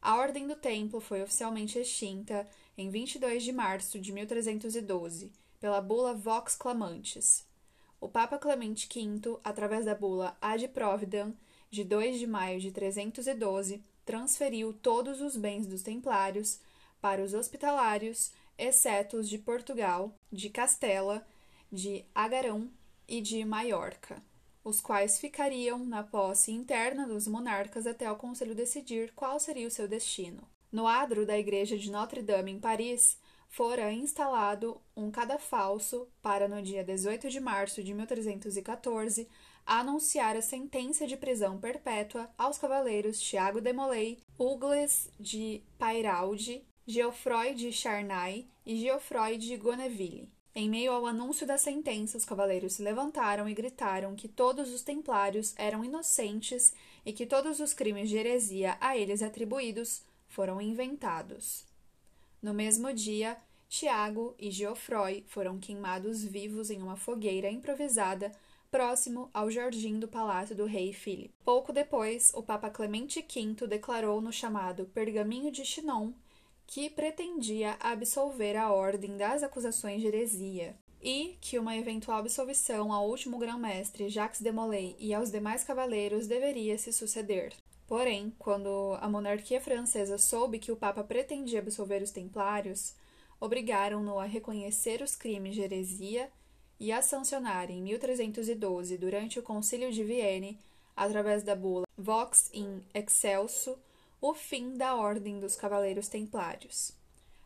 A 0.00 0.16
Ordem 0.16 0.46
do 0.46 0.56
Templo 0.56 1.00
foi 1.00 1.22
oficialmente 1.22 1.78
extinta 1.78 2.46
em 2.76 2.90
22 2.90 3.42
de 3.42 3.52
março 3.52 3.98
de 3.98 4.12
1312 4.12 5.32
pela 5.60 5.80
bula 5.80 6.14
Vox 6.14 6.56
Clamantis. 6.56 7.46
O 8.00 8.08
Papa 8.08 8.36
Clemente 8.36 8.88
V, 8.92 9.38
através 9.44 9.84
da 9.84 9.94
bula 9.94 10.36
Ad 10.40 10.66
Providam, 10.68 11.34
de 11.70 11.84
2 11.84 12.18
de 12.18 12.26
maio 12.26 12.60
de 12.60 12.72
312, 12.72 13.82
transferiu 14.04 14.72
todos 14.72 15.20
os 15.20 15.36
bens 15.36 15.66
dos 15.66 15.82
templários 15.82 16.58
para 17.00 17.22
os 17.22 17.32
hospitalários, 17.32 18.32
exceto 18.58 19.16
os 19.16 19.28
de 19.28 19.38
Portugal, 19.38 20.12
de 20.30 20.50
Castela, 20.50 21.26
de 21.70 22.04
Agarão 22.14 22.70
e 23.08 23.20
de 23.20 23.44
Maiorca, 23.44 24.22
os 24.64 24.80
quais 24.80 25.18
ficariam 25.18 25.84
na 25.84 26.02
posse 26.02 26.52
interna 26.52 27.06
dos 27.06 27.26
monarcas 27.26 27.86
até 27.86 28.10
o 28.10 28.16
conselho 28.16 28.54
decidir 28.54 29.12
qual 29.14 29.38
seria 29.38 29.66
o 29.66 29.70
seu 29.70 29.88
destino. 29.88 30.48
No 30.70 30.86
adro 30.86 31.26
da 31.26 31.38
igreja 31.38 31.76
de 31.76 31.90
Notre-Dame, 31.90 32.52
em 32.52 32.58
Paris, 32.58 33.18
fora 33.48 33.92
instalado 33.92 34.80
um 34.96 35.10
cadafalso 35.10 36.08
para, 36.22 36.48
no 36.48 36.62
dia 36.62 36.82
18 36.82 37.28
de 37.28 37.38
março 37.38 37.82
de 37.82 37.92
1314, 37.92 39.28
anunciar 39.66 40.36
a 40.36 40.42
sentença 40.42 41.06
de 41.06 41.16
prisão 41.16 41.58
perpétua 41.58 42.30
aos 42.38 42.58
cavaleiros 42.58 43.20
Tiago 43.20 43.60
de 43.60 43.72
Molay, 43.72 44.18
Ugles 44.38 45.10
de 45.20 45.62
Pairaldi, 45.78 46.66
Geoffroy 46.86 47.54
de 47.54 47.70
Charnay 47.70 48.48
e 48.66 48.76
Geoffroy 48.80 49.36
de 49.36 49.56
Goneville. 49.56 50.30
Em 50.54 50.68
meio 50.68 50.92
ao 50.92 51.06
anúncio 51.06 51.46
da 51.46 51.56
sentença, 51.56 52.18
os 52.18 52.26
cavaleiros 52.26 52.74
se 52.74 52.82
levantaram 52.82 53.48
e 53.48 53.54
gritaram 53.54 54.14
que 54.14 54.28
todos 54.28 54.70
os 54.70 54.82
templários 54.82 55.54
eram 55.56 55.82
inocentes 55.82 56.74
e 57.06 57.12
que 57.12 57.24
todos 57.24 57.58
os 57.58 57.72
crimes 57.72 58.10
de 58.10 58.18
heresia 58.18 58.76
a 58.78 58.94
eles 58.94 59.22
atribuídos 59.22 60.02
foram 60.28 60.60
inventados. 60.60 61.64
No 62.42 62.52
mesmo 62.52 62.92
dia, 62.92 63.38
Tiago 63.66 64.34
e 64.38 64.50
Geoffroy 64.50 65.24
foram 65.26 65.58
queimados 65.58 66.22
vivos 66.22 66.70
em 66.70 66.82
uma 66.82 66.96
fogueira 66.96 67.50
improvisada 67.50 68.30
próximo 68.70 69.30
ao 69.32 69.50
jardim 69.50 69.98
do 69.98 70.08
palácio 70.08 70.54
do 70.54 70.66
rei 70.66 70.92
Filipe. 70.92 71.34
Pouco 71.42 71.72
depois, 71.72 72.30
o 72.34 72.42
Papa 72.42 72.68
Clemente 72.68 73.22
V 73.22 73.66
declarou 73.66 74.20
no 74.20 74.32
chamado 74.32 74.84
Pergaminho 74.92 75.50
de 75.50 75.64
Chinon 75.64 76.12
que 76.72 76.88
pretendia 76.88 77.76
absolver 77.80 78.56
a 78.56 78.72
ordem 78.72 79.14
das 79.18 79.42
acusações 79.42 80.00
de 80.00 80.06
heresia 80.06 80.74
e 81.02 81.36
que 81.38 81.58
uma 81.58 81.76
eventual 81.76 82.20
absolvição 82.20 82.90
ao 82.90 83.06
último 83.06 83.36
grão-mestre 83.36 84.08
Jacques 84.08 84.40
de 84.40 84.50
Molay 84.50 84.96
e 84.98 85.12
aos 85.12 85.30
demais 85.30 85.64
cavaleiros 85.64 86.26
deveria 86.26 86.78
se 86.78 86.90
suceder. 86.90 87.52
Porém, 87.86 88.32
quando 88.38 88.96
a 89.02 89.06
monarquia 89.06 89.60
francesa 89.60 90.16
soube 90.16 90.58
que 90.58 90.72
o 90.72 90.76
Papa 90.76 91.04
pretendia 91.04 91.58
absolver 91.58 92.00
os 92.00 92.10
templários, 92.10 92.94
obrigaram-no 93.38 94.18
a 94.18 94.24
reconhecer 94.24 95.02
os 95.02 95.14
crimes 95.14 95.54
de 95.54 95.60
heresia 95.60 96.30
e 96.80 96.90
a 96.90 97.02
sancionar 97.02 97.70
em 97.70 97.82
1312, 97.82 98.96
durante 98.96 99.38
o 99.38 99.42
Concílio 99.42 99.92
de 99.92 100.02
Vienne, 100.02 100.58
através 100.96 101.42
da 101.42 101.54
bula 101.54 101.84
Vox 101.98 102.48
in 102.54 102.80
Excelso, 102.94 103.78
o 104.22 104.34
fim 104.34 104.76
da 104.76 104.94
Ordem 104.94 105.40
dos 105.40 105.56
Cavaleiros 105.56 106.06
Templários. 106.06 106.92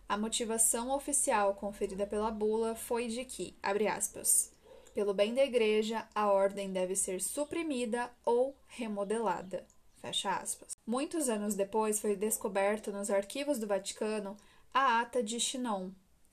A 0.07 0.19
motivação 0.19 0.91
oficial 0.91 1.55
conferida 1.55 2.07
pela 2.07 2.31
bula 2.31 2.75
foi 2.75 3.09
de 3.09 3.25
que, 3.25 3.57
abre 3.63 3.89
aspas, 3.89 4.53
pelo 4.95 5.15
bem 5.15 5.35
da 5.35 5.43
Igreja, 5.43 6.07
a 6.15 6.31
ordem 6.31 6.71
deve 6.71 6.95
ser 6.95 7.23
suprimida 7.23 8.11
ou 8.27 8.55
remodelada. 8.67 9.67
Fecha 10.03 10.37
aspas. 10.37 10.77
Muitos 10.87 11.31
anos 11.31 11.55
depois 11.55 11.99
foi 11.99 12.15
descoberto 12.15 12.93
nos 12.93 13.11
arquivos 13.11 13.59
do 13.59 13.67
Vaticano 13.67 14.37
a 14.73 15.01
Ata 15.01 15.23
de 15.23 15.41
Chinon, 15.41 15.89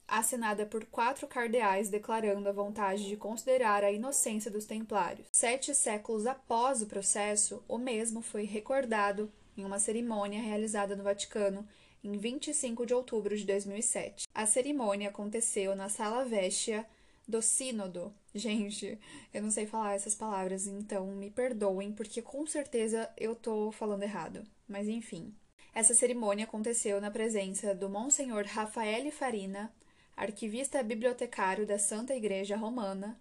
assinada 0.05 0.65
por 0.65 0.83
quatro 0.87 1.25
cardeais 1.25 1.87
declarando 1.87 2.49
a 2.49 2.51
vontade 2.51 3.07
de 3.07 3.15
considerar 3.15 3.81
a 3.81 3.93
inocência 3.93 4.51
dos 4.51 4.65
templários. 4.65 5.27
Sete 5.31 5.73
séculos 5.73 6.27
após 6.27 6.81
o 6.81 6.87
processo, 6.87 7.63
o 7.65 7.77
mesmo 7.77 8.21
foi 8.21 8.43
recordado 8.43 9.31
em 9.57 9.65
uma 9.65 9.79
cerimônia 9.79 10.41
realizada 10.41 10.95
no 10.95 11.03
Vaticano 11.03 11.67
em 12.03 12.17
25 12.17 12.85
de 12.85 12.93
outubro 12.93 13.37
de 13.37 13.45
2007. 13.45 14.27
A 14.33 14.45
cerimônia 14.45 15.09
aconteceu 15.09 15.75
na 15.75 15.89
Sala 15.89 16.25
Véstia 16.25 16.85
do 17.27 17.41
Sínodo. 17.41 18.13
Gente, 18.35 18.99
eu 19.33 19.41
não 19.41 19.51
sei 19.51 19.65
falar 19.65 19.93
essas 19.93 20.15
palavras, 20.15 20.67
então 20.67 21.07
me 21.07 21.29
perdoem, 21.29 21.93
porque 21.93 22.21
com 22.21 22.45
certeza 22.45 23.09
eu 23.17 23.35
tô 23.35 23.71
falando 23.71 24.03
errado. 24.03 24.43
Mas 24.67 24.87
enfim. 24.87 25.33
Essa 25.73 25.95
cerimônia 25.95 26.45
aconteceu 26.45 27.01
na 27.01 27.09
presença 27.09 27.73
do 27.73 27.89
Monsenhor 27.89 28.45
Rafael 28.45 29.09
Farina, 29.11 29.73
arquivista 30.15 30.83
bibliotecário 30.83 31.65
da 31.65 31.79
Santa 31.79 32.15
Igreja 32.15 32.55
Romana, 32.55 33.19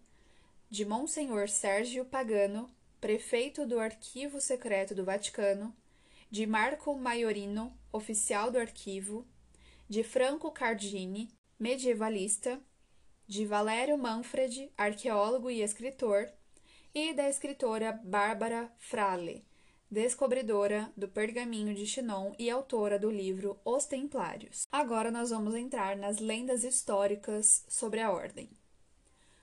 de 0.69 0.85
Monsenhor 0.85 1.49
Sérgio 1.49 2.05
Pagano, 2.05 2.69
prefeito 3.01 3.67
do 3.67 3.79
Arquivo 3.79 4.41
Secreto 4.41 4.95
do 4.95 5.05
Vaticano, 5.05 5.75
de 6.33 6.47
Marco 6.47 6.97
Maiorino, 6.97 7.79
oficial 7.93 8.51
do 8.51 8.57
arquivo, 8.57 9.27
de 9.87 10.03
Franco 10.03 10.51
Cardini, 10.51 11.29
medievalista, 11.61 12.59
de 13.27 13.45
Valério 13.45 13.99
Manfred, 13.99 14.73
arqueólogo 14.75 15.51
e 15.51 15.61
escritor, 15.61 16.27
e 16.95 17.13
da 17.13 17.29
escritora 17.29 18.01
Bárbara 18.03 18.73
Frale, 18.79 19.45
descobridora 19.91 20.91
do 20.97 21.07
pergaminho 21.07 21.75
de 21.75 21.85
Chinon 21.85 22.33
e 22.39 22.49
autora 22.49 22.99
do 22.99 23.11
livro 23.11 23.61
Os 23.63 23.85
Templários. 23.85 24.67
Agora 24.73 25.11
nós 25.11 25.29
vamos 25.29 25.55
entrar 25.55 25.99
nas 25.99 26.19
lendas 26.19 26.65
históricas 26.65 27.63
sobre 27.69 28.01
a 28.01 28.11
ordem. 28.11 28.49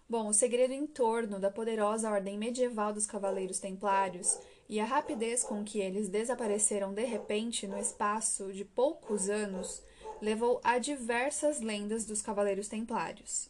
Bom, 0.10 0.28
o 0.28 0.34
segredo 0.34 0.74
em 0.74 0.88
torno 0.88 1.40
da 1.40 1.52
poderosa 1.52 2.10
ordem 2.10 2.36
medieval 2.36 2.92
dos 2.92 3.06
Cavaleiros 3.06 3.60
Templários 3.60 4.40
e 4.70 4.80
a 4.80 4.86
rapidez 4.86 5.44
com 5.44 5.64
que 5.64 5.80
eles 5.80 6.08
desapareceram 6.08 6.94
de 6.94 7.04
repente 7.04 7.66
no 7.66 7.80
espaço 7.80 8.54
de 8.54 8.64
poucos 8.64 9.28
anos 9.28 9.82
levou 10.22 10.62
a 10.64 10.78
diversas 10.78 11.60
lendas 11.60 12.06
dos 12.06 12.22
Cavaleiros 12.22 12.68
Templários. 12.68 13.50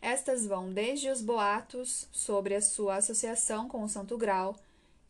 Estas 0.00 0.46
vão 0.46 0.72
desde 0.72 1.10
os 1.10 1.20
boatos 1.20 2.08
sobre 2.10 2.54
a 2.54 2.62
sua 2.62 2.96
associação 2.96 3.68
com 3.68 3.82
o 3.82 3.88
Santo 3.88 4.16
Grau 4.16 4.56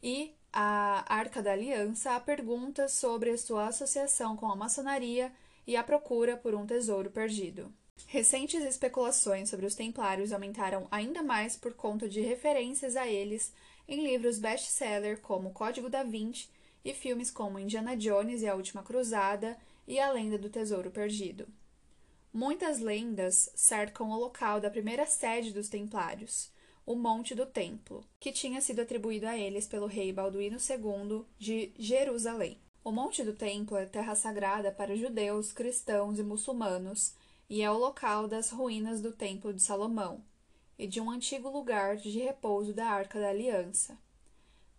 e 0.02 0.34
a 0.52 1.04
Arca 1.06 1.42
da 1.42 1.52
Aliança 1.52 2.12
a 2.12 2.20
perguntas 2.20 2.92
sobre 2.92 3.30
a 3.30 3.38
sua 3.38 3.68
associação 3.68 4.36
com 4.36 4.50
a 4.50 4.56
maçonaria 4.56 5.30
e 5.66 5.76
a 5.76 5.84
procura 5.84 6.36
por 6.36 6.54
um 6.54 6.66
tesouro 6.66 7.10
perdido. 7.10 7.72
Recentes 8.06 8.64
especulações 8.64 9.50
sobre 9.50 9.66
os 9.66 9.74
templários 9.74 10.32
aumentaram 10.32 10.86
ainda 10.90 11.22
mais 11.22 11.56
por 11.56 11.74
conta 11.74 12.08
de 12.08 12.20
referências 12.20 12.96
a 12.96 13.06
eles 13.06 13.52
em 13.88 14.02
livros 14.02 14.38
best-seller 14.38 15.20
como 15.20 15.52
Código 15.52 15.88
da 15.88 16.02
Vinci 16.02 16.48
e 16.84 16.92
filmes 16.92 17.30
como 17.30 17.58
Indiana 17.58 17.96
Jones 17.96 18.42
e 18.42 18.48
a 18.48 18.54
Última 18.54 18.82
Cruzada 18.82 19.56
e 19.86 19.98
A 20.00 20.10
Lenda 20.10 20.38
do 20.38 20.50
Tesouro 20.50 20.90
Perdido. 20.90 21.46
Muitas 22.32 22.80
lendas 22.80 23.50
cercam 23.54 24.10
o 24.10 24.18
local 24.18 24.60
da 24.60 24.70
primeira 24.70 25.06
sede 25.06 25.52
dos 25.52 25.68
Templários, 25.68 26.50
o 26.84 26.94
Monte 26.94 27.34
do 27.34 27.46
Templo, 27.46 28.04
que 28.20 28.30
tinha 28.30 28.60
sido 28.60 28.80
atribuído 28.82 29.26
a 29.26 29.36
eles 29.36 29.66
pelo 29.66 29.86
rei 29.86 30.12
Balduíno 30.12 30.58
II 30.58 31.24
de 31.38 31.72
Jerusalém. 31.78 32.60
O 32.84 32.92
Monte 32.92 33.24
do 33.24 33.32
Templo 33.32 33.76
é 33.76 33.86
terra 33.86 34.14
sagrada 34.14 34.70
para 34.70 34.96
judeus, 34.96 35.52
cristãos 35.52 36.18
e 36.18 36.22
muçulmanos 36.22 37.14
e 37.48 37.62
é 37.62 37.70
o 37.70 37.78
local 37.78 38.28
das 38.28 38.50
ruínas 38.50 39.00
do 39.00 39.12
Templo 39.12 39.52
de 39.52 39.62
Salomão, 39.62 40.22
e 40.78 40.86
de 40.86 41.00
um 41.00 41.10
antigo 41.10 41.48
lugar 41.48 41.96
de 41.96 42.18
repouso 42.18 42.72
da 42.72 42.86
Arca 42.86 43.18
da 43.18 43.30
Aliança. 43.30 43.98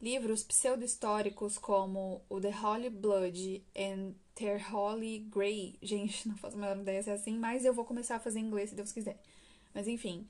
Livros 0.02 0.44
pseudo-históricos 0.44 1.58
como 1.58 2.22
o 2.30 2.40
The 2.40 2.54
Holy 2.56 2.90
Blood 2.90 3.64
and 3.76 4.14
The 4.36 4.64
Holy 4.72 5.20
Grail, 5.20 5.74
gente, 5.82 6.28
não 6.28 6.38
faço 6.38 6.56
a 6.56 6.60
menor 6.60 6.78
ideia 6.78 7.02
se 7.02 7.10
é 7.10 7.14
assim, 7.14 7.38
mas 7.38 7.66
eu 7.66 7.74
vou 7.74 7.84
começar 7.84 8.18
a 8.18 8.20
fazer 8.20 8.40
em 8.40 8.46
inglês 8.46 8.70
se 8.70 8.76
Deus 8.76 8.92
quiser. 8.92 9.20
Mas 9.74 9.88
enfim, 9.88 10.28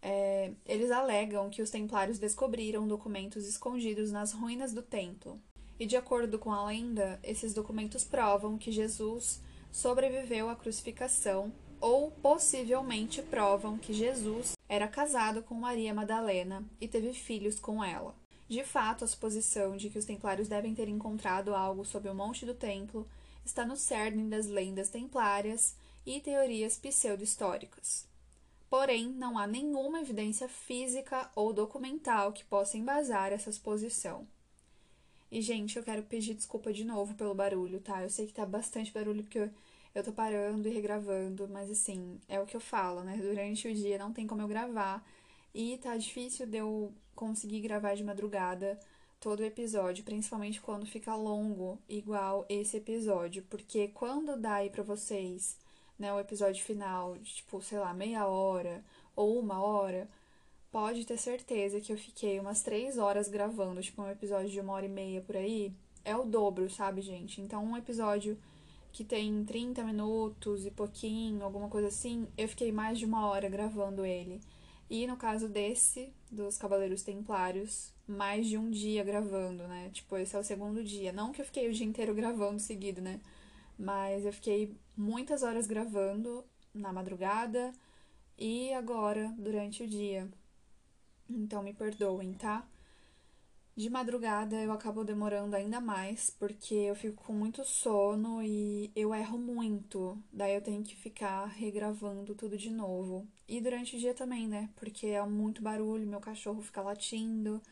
é, 0.00 0.52
eles 0.64 0.90
alegam 0.92 1.50
que 1.50 1.62
os 1.62 1.70
templários 1.70 2.18
descobriram 2.18 2.86
documentos 2.86 3.46
escondidos 3.48 4.12
nas 4.12 4.32
ruínas 4.32 4.72
do 4.72 4.82
templo. 4.82 5.40
E 5.80 5.86
de 5.86 5.96
acordo 5.96 6.38
com 6.38 6.52
a 6.52 6.66
lenda, 6.66 7.18
esses 7.22 7.52
documentos 7.52 8.04
provam 8.04 8.58
que 8.58 8.70
Jesus 8.70 9.40
sobreviveu 9.70 10.48
à 10.48 10.56
crucificação 10.56 11.52
ou 11.80 12.10
possivelmente 12.10 13.22
provam 13.22 13.78
que 13.78 13.92
Jesus 13.92 14.57
era 14.68 14.86
casado 14.86 15.42
com 15.42 15.54
Maria 15.54 15.94
Madalena 15.94 16.62
e 16.80 16.86
teve 16.86 17.12
filhos 17.12 17.58
com 17.58 17.82
ela. 17.82 18.14
De 18.48 18.62
fato, 18.64 19.04
a 19.04 19.08
suposição 19.08 19.76
de 19.76 19.90
que 19.90 19.98
os 19.98 20.04
templários 20.04 20.48
devem 20.48 20.74
ter 20.74 20.88
encontrado 20.88 21.54
algo 21.54 21.84
sob 21.84 22.08
o 22.08 22.14
monte 22.14 22.44
do 22.44 22.54
templo 22.54 23.06
está 23.44 23.64
no 23.64 23.76
cerne 23.76 24.28
das 24.28 24.46
lendas 24.46 24.88
templárias 24.88 25.74
e 26.04 26.20
teorias 26.20 26.76
pseudo-históricas. 26.76 28.06
Porém, 28.70 29.08
não 29.08 29.38
há 29.38 29.46
nenhuma 29.46 30.00
evidência 30.00 30.48
física 30.48 31.30
ou 31.34 31.52
documental 31.52 32.32
que 32.32 32.44
possa 32.44 32.76
embasar 32.76 33.32
essa 33.32 33.50
suposição. 33.50 34.26
E, 35.30 35.40
gente, 35.42 35.76
eu 35.76 35.82
quero 35.82 36.02
pedir 36.02 36.34
desculpa 36.34 36.72
de 36.72 36.84
novo 36.84 37.14
pelo 37.14 37.34
barulho, 37.34 37.80
tá? 37.80 38.02
Eu 38.02 38.10
sei 38.10 38.26
que 38.26 38.32
tá 38.32 38.46
bastante 38.46 38.92
barulho 38.92 39.22
porque 39.22 39.38
eu 39.38 39.50
eu 39.98 40.04
tô 40.04 40.12
parando 40.12 40.68
e 40.68 40.72
regravando, 40.72 41.48
mas 41.48 41.70
assim, 41.70 42.20
é 42.28 42.40
o 42.40 42.46
que 42.46 42.56
eu 42.56 42.60
falo, 42.60 43.02
né? 43.02 43.16
Durante 43.16 43.68
o 43.68 43.74
dia 43.74 43.98
não 43.98 44.12
tem 44.12 44.26
como 44.26 44.42
eu 44.42 44.48
gravar 44.48 45.04
e 45.54 45.78
tá 45.78 45.96
difícil 45.96 46.46
de 46.46 46.58
eu 46.58 46.92
conseguir 47.14 47.60
gravar 47.60 47.94
de 47.94 48.04
madrugada 48.04 48.78
todo 49.20 49.40
o 49.40 49.44
episódio, 49.44 50.04
principalmente 50.04 50.60
quando 50.60 50.86
fica 50.86 51.14
longo, 51.14 51.78
igual 51.88 52.46
esse 52.48 52.76
episódio, 52.76 53.42
porque 53.50 53.88
quando 53.88 54.36
dá 54.36 54.54
aí 54.54 54.70
pra 54.70 54.84
vocês, 54.84 55.56
né, 55.98 56.12
o 56.12 56.20
episódio 56.20 56.62
final, 56.62 57.16
de, 57.18 57.34
tipo, 57.34 57.60
sei 57.60 57.78
lá, 57.80 57.92
meia 57.92 58.26
hora 58.26 58.84
ou 59.16 59.40
uma 59.40 59.60
hora, 59.60 60.08
pode 60.70 61.04
ter 61.04 61.18
certeza 61.18 61.80
que 61.80 61.92
eu 61.92 61.98
fiquei 61.98 62.38
umas 62.38 62.62
três 62.62 62.98
horas 62.98 63.28
gravando, 63.28 63.82
tipo, 63.82 64.00
um 64.00 64.10
episódio 64.10 64.50
de 64.50 64.60
uma 64.60 64.74
hora 64.74 64.86
e 64.86 64.88
meia 64.88 65.20
por 65.20 65.36
aí, 65.36 65.72
é 66.04 66.16
o 66.16 66.24
dobro, 66.24 66.70
sabe, 66.70 67.00
gente? 67.00 67.40
Então, 67.40 67.64
um 67.64 67.76
episódio 67.76 68.38
que 68.98 69.04
tem 69.04 69.44
30 69.44 69.84
minutos 69.84 70.66
e 70.66 70.72
pouquinho, 70.72 71.44
alguma 71.44 71.68
coisa 71.68 71.86
assim, 71.86 72.26
eu 72.36 72.48
fiquei 72.48 72.72
mais 72.72 72.98
de 72.98 73.04
uma 73.04 73.28
hora 73.28 73.48
gravando 73.48 74.04
ele. 74.04 74.40
E 74.90 75.06
no 75.06 75.16
caso 75.16 75.48
desse, 75.48 76.12
dos 76.28 76.58
Cavaleiros 76.58 77.04
Templários, 77.04 77.94
mais 78.08 78.48
de 78.48 78.58
um 78.58 78.68
dia 78.68 79.04
gravando, 79.04 79.68
né? 79.68 79.88
Tipo, 79.92 80.16
esse 80.16 80.34
é 80.34 80.38
o 80.40 80.42
segundo 80.42 80.82
dia. 80.82 81.12
Não 81.12 81.30
que 81.30 81.40
eu 81.40 81.44
fiquei 81.44 81.68
o 81.68 81.72
dia 81.72 81.86
inteiro 81.86 82.12
gravando 82.12 82.58
seguido, 82.58 83.00
né? 83.00 83.20
Mas 83.78 84.26
eu 84.26 84.32
fiquei 84.32 84.74
muitas 84.96 85.44
horas 85.44 85.68
gravando 85.68 86.44
na 86.74 86.92
madrugada 86.92 87.72
e 88.36 88.72
agora 88.72 89.32
durante 89.38 89.84
o 89.84 89.86
dia. 89.86 90.28
Então 91.30 91.62
me 91.62 91.72
perdoem, 91.72 92.32
tá? 92.32 92.66
De 93.78 93.88
madrugada 93.88 94.56
eu 94.56 94.72
acabo 94.72 95.04
demorando 95.04 95.54
ainda 95.54 95.80
mais, 95.80 96.30
porque 96.30 96.74
eu 96.74 96.96
fico 96.96 97.22
com 97.22 97.32
muito 97.32 97.64
sono 97.64 98.42
e 98.42 98.90
eu 98.96 99.14
erro 99.14 99.38
muito. 99.38 100.20
Daí 100.32 100.56
eu 100.56 100.60
tenho 100.60 100.82
que 100.82 100.96
ficar 100.96 101.44
regravando 101.46 102.34
tudo 102.34 102.58
de 102.58 102.70
novo. 102.70 103.24
E 103.46 103.60
durante 103.60 103.94
o 103.94 103.98
dia 104.00 104.12
também, 104.12 104.48
né? 104.48 104.68
Porque 104.74 105.06
é 105.06 105.24
muito 105.24 105.62
barulho, 105.62 106.08
meu 106.08 106.18
cachorro 106.18 106.60
fica 106.60 106.82
latindo. 106.82 107.62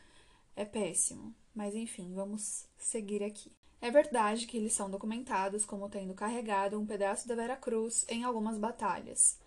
É 0.55 0.65
péssimo. 0.65 1.35
Mas 1.53 1.75
enfim, 1.75 2.15
vamos 2.15 2.69
seguir 2.79 3.25
aqui. 3.25 3.51
É 3.81 3.91
verdade 3.91 4.47
que 4.47 4.57
eles 4.57 4.75
são 4.75 4.89
documentados 4.89 5.65
como 5.65 5.89
tendo 5.89 6.15
carregado 6.15 6.79
um 6.79 6.87
pedaço 6.87 7.27
da 7.27 7.35
Vera 7.35 7.57
Cruz 7.57 8.07
em 8.09 8.23
algumas 8.23 8.59
batalhas. 8.59 9.41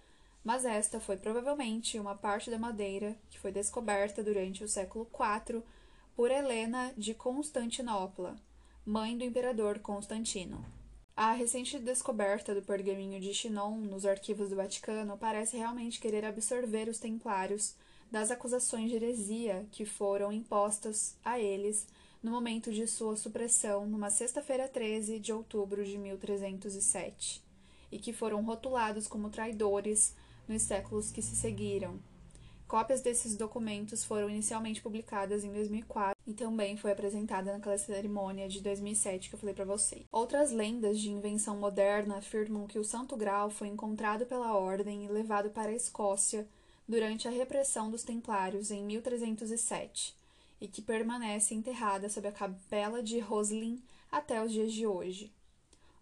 Mas 0.44 0.66
esta 0.66 1.00
foi 1.00 1.16
provavelmente 1.16 1.98
uma 1.98 2.16
parte 2.16 2.52
da 2.52 2.60
madeira 2.60 3.18
que 3.30 3.40
foi 3.40 3.54
descoberta 3.54 4.22
durante 4.22 4.62
o 4.62 4.68
século 4.68 5.10
IV 5.10 5.64
por 6.20 6.32
Helena 6.32 6.94
de 6.98 7.14
Constantinopla, 7.14 8.36
mãe 8.86 9.18
do 9.18 9.24
imperador 9.24 9.80
Constantino. 9.80 10.66
A 11.16 11.32
recente 11.32 11.80
descoberta 11.80 12.54
do 12.54 12.62
pergaminho 12.62 13.22
de 13.22 13.34
Chinon 13.34 13.78
nos 13.78 14.06
arquivos 14.06 14.50
do 14.50 14.58
Vaticano 14.58 15.18
parece 15.18 15.56
realmente 15.56 15.98
querer 15.98 16.26
absorver 16.26 16.90
os 16.90 17.00
templários 17.00 17.74
das 18.12 18.32
acusações 18.32 18.90
de 18.90 18.98
heresia 18.98 19.66
que 19.72 19.86
foram 19.86 20.30
impostas 20.30 21.16
a 21.24 21.40
eles 21.40 21.88
no 22.22 22.32
momento 22.32 22.70
de 22.70 22.86
sua 22.86 23.16
supressão 23.16 23.86
numa 23.86 24.10
sexta-feira 24.10 24.68
13 24.68 25.20
de 25.20 25.32
outubro 25.32 25.86
de 25.86 25.98
1307, 25.98 27.42
e 27.90 27.98
que 27.98 28.12
foram 28.12 28.44
rotulados 28.44 29.08
como 29.08 29.30
traidores 29.30 30.14
nos 30.50 30.64
séculos 30.64 31.12
que 31.12 31.22
se 31.22 31.38
seguiram, 31.38 31.98
Cópias 32.70 33.02
desses 33.02 33.36
documentos 33.36 34.06
foram 34.06 34.30
inicialmente 34.30 34.80
publicadas 34.80 35.44
em 35.44 35.52
2004 35.52 36.16
e 36.28 36.36
também 36.36 36.78
foi 36.78 36.92
apresentada 36.92 37.52
naquela 37.52 37.80
cerimônia 37.80 38.48
de 38.48 38.62
2007 38.62 39.28
que 39.28 39.34
eu 39.34 39.40
falei 39.40 39.56
para 39.56 39.66
vocês. 39.66 40.06
Outras 40.12 40.52
lendas 40.52 41.00
de 41.00 41.10
invenção 41.10 41.58
moderna 41.58 42.18
afirmam 42.18 42.68
que 42.68 42.78
o 42.78 42.84
Santo 42.84 43.18
Graal 43.18 43.50
foi 43.50 43.70
encontrado 43.70 44.24
pela 44.28 44.54
ordem 44.54 45.04
e 45.04 45.08
levado 45.08 45.50
para 45.50 45.72
a 45.72 45.76
Escócia 45.76 46.48
durante 46.88 47.28
a 47.28 47.32
repressão 47.32 47.90
dos 47.90 48.04
Templários 48.04 48.70
em 48.70 48.84
1307 48.84 50.16
e 50.62 50.68
que 50.68 50.84
permanece 50.84 51.56
enterrada 51.56 52.08
sob 52.08 52.28
a 52.28 52.32
capela 52.32 53.02
de 53.02 53.18
Roslin 53.18 53.82
até 54.12 54.44
os 54.44 54.52
dias 54.52 54.72
de 54.72 54.86
hoje. 54.86 55.32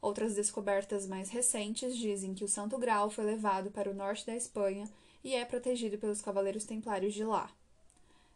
Outras 0.01 0.35
descobertas 0.35 1.07
mais 1.07 1.29
recentes 1.29 1.95
dizem 1.95 2.33
que 2.33 2.43
o 2.43 2.49
Santo 2.49 2.77
Graal 2.77 3.09
foi 3.09 3.23
levado 3.23 3.71
para 3.71 3.89
o 3.89 3.95
norte 3.95 4.25
da 4.25 4.35
Espanha 4.35 4.85
e 5.27 5.35
é 5.35 5.43
protegido 5.43 5.97
pelos 5.97 6.21
Cavaleiros 6.21 6.63
Templários 6.63 7.13
de 7.13 7.25
lá. 7.25 7.51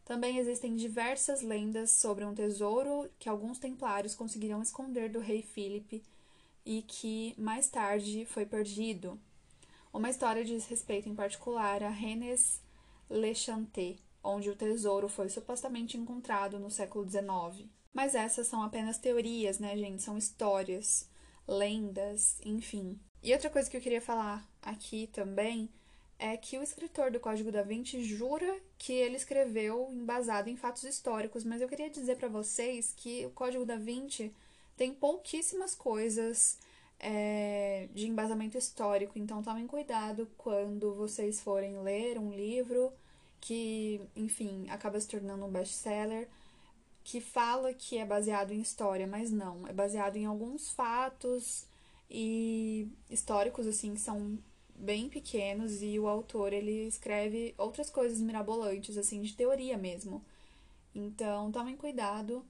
Também 0.04 0.40
existem 0.40 0.76
diversas 0.76 1.42
lendas 1.42 1.90
sobre 1.90 2.26
um 2.26 2.36
tesouro 2.36 3.10
que 3.18 3.30
alguns 3.30 3.60
templários 3.60 4.14
conseguiram 4.14 4.62
esconder 4.62 5.10
do 5.10 5.22
rei 5.22 5.42
Filipe 5.42 6.04
e 6.66 6.82
que 6.82 7.34
mais 7.38 7.70
tarde 7.70 8.26
foi 8.26 8.46
perdido. 8.46 9.18
Uma 9.94 10.10
história 10.10 10.44
diz 10.44 10.66
respeito 10.66 11.08
em 11.08 11.16
particular 11.16 11.82
a 11.82 11.88
Rennes 11.88 12.62
Le 13.10 13.34
Chanté, 13.34 13.96
onde 14.22 14.50
o 14.50 14.56
tesouro 14.56 15.08
foi 15.08 15.30
supostamente 15.30 15.96
encontrado 15.96 16.60
no 16.60 16.70
século 16.70 17.10
XIX. 17.10 17.70
Mas 17.94 18.16
essas 18.16 18.48
são 18.48 18.62
apenas 18.64 18.98
teorias, 18.98 19.60
né, 19.60 19.78
gente? 19.78 20.04
São 20.04 20.18
histórias, 20.18 21.10
lendas, 21.48 22.42
enfim. 22.44 23.00
E 23.24 23.32
outra 23.32 23.50
coisa 23.50 23.70
que 23.70 23.78
eu 23.78 23.82
queria 23.82 24.02
falar 24.02 24.46
aqui 24.62 25.08
também 25.08 25.70
é 26.22 26.38
que 26.38 26.56
o 26.56 26.62
escritor 26.62 27.10
do 27.10 27.20
Código 27.20 27.52
da 27.52 27.64
Vinci 27.64 28.04
jura 28.04 28.60
que 28.78 28.94
ele 28.94 29.16
escreveu 29.16 29.90
embasado 29.92 30.52
em 30.52 30.56
fatos 30.56 30.84
históricos, 30.84 31.44
mas 31.44 31.62
eu 31.62 31.68
queria 31.68 31.90
dizer 31.90 32.16
para 32.16 32.28
vocês 32.28 32.94
que 32.96 33.26
o 33.26 33.32
Código 33.32 33.66
da 33.66 33.76
Vinci 33.76 34.32
tem 34.78 34.94
pouquíssimas 34.94 35.74
coisas 35.74 36.60
é, 37.00 37.90
de 37.92 38.08
embasamento 38.08 38.56
histórico, 38.56 39.18
então 39.18 39.42
tomem 39.42 39.66
cuidado 39.66 40.30
quando 40.38 40.94
vocês 40.94 41.42
forem 41.42 41.82
ler 41.82 42.20
um 42.20 42.32
livro 42.32 42.94
que, 43.40 44.00
enfim, 44.16 44.70
acaba 44.70 45.00
se 45.00 45.08
tornando 45.08 45.44
um 45.44 45.50
best-seller, 45.50 46.30
que 47.04 47.20
fala 47.20 47.74
que 47.74 47.98
é 47.98 48.06
baseado 48.06 48.52
em 48.52 48.62
história, 48.62 49.08
mas 49.08 49.32
não, 49.32 49.68
é 49.68 49.74
baseado 49.74 50.18
em 50.18 50.26
alguns 50.26 50.70
fatos 50.70 51.66
e 52.08 52.88
históricos 53.10 53.66
assim 53.66 53.96
que 53.96 54.00
são 54.00 54.38
bem 54.82 55.08
pequenos 55.08 55.82
e 55.82 56.00
o 56.00 56.08
autor 56.08 56.52
ele 56.52 56.88
escreve 56.88 57.54
outras 57.58 57.90
coisas 57.90 58.20
mirabolantes, 58.20 58.98
assim, 58.98 59.22
de 59.22 59.34
teoria 59.34 59.78
mesmo. 59.78 60.24
Então, 60.94 61.52
tomem 61.52 61.78
cuidado. 61.78 62.44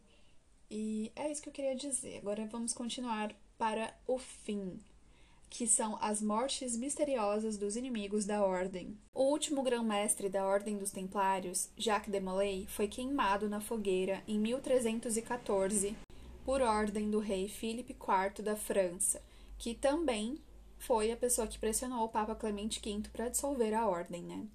E 0.69 1.11
é 1.15 1.29
isso 1.29 1.41
que 1.41 1.49
eu 1.49 1.53
queria 1.53 1.75
dizer. 1.75 2.19
Agora 2.19 2.45
vamos 2.45 2.73
continuar 2.73 3.35
para 3.57 3.93
o 4.07 4.17
fim, 4.17 4.79
que 5.49 5.67
são 5.67 5.97
as 6.01 6.21
mortes 6.21 6.77
misteriosas 6.77 7.57
dos 7.57 7.75
inimigos 7.75 8.25
da 8.25 8.41
Ordem. 8.43 8.97
O 9.13 9.23
último 9.23 9.61
grão-mestre 9.61 10.29
da 10.29 10.45
Ordem 10.45 10.77
dos 10.77 10.91
Templários, 10.91 11.69
Jacques 11.77 12.11
de 12.11 12.19
Molay, 12.21 12.65
foi 12.67 12.87
queimado 12.87 13.49
na 13.49 13.59
fogueira 13.59 14.23
em 14.25 14.39
1314 14.39 15.95
por 16.45 16.61
ordem 16.61 17.11
do 17.11 17.19
rei 17.19 17.47
Filipe 17.47 17.93
IV 17.93 18.43
da 18.43 18.55
França, 18.55 19.21
que 19.59 19.75
também 19.75 20.39
foi 20.81 21.11
a 21.11 21.17
pessoa 21.17 21.47
que 21.47 21.59
pressionou 21.59 22.03
o 22.03 22.09
Papa 22.09 22.33
Clemente 22.33 22.81
V 22.83 23.07
para 23.13 23.29
dissolver 23.29 23.73
a 23.73 23.87
ordem, 23.87 24.23
né? 24.23 24.47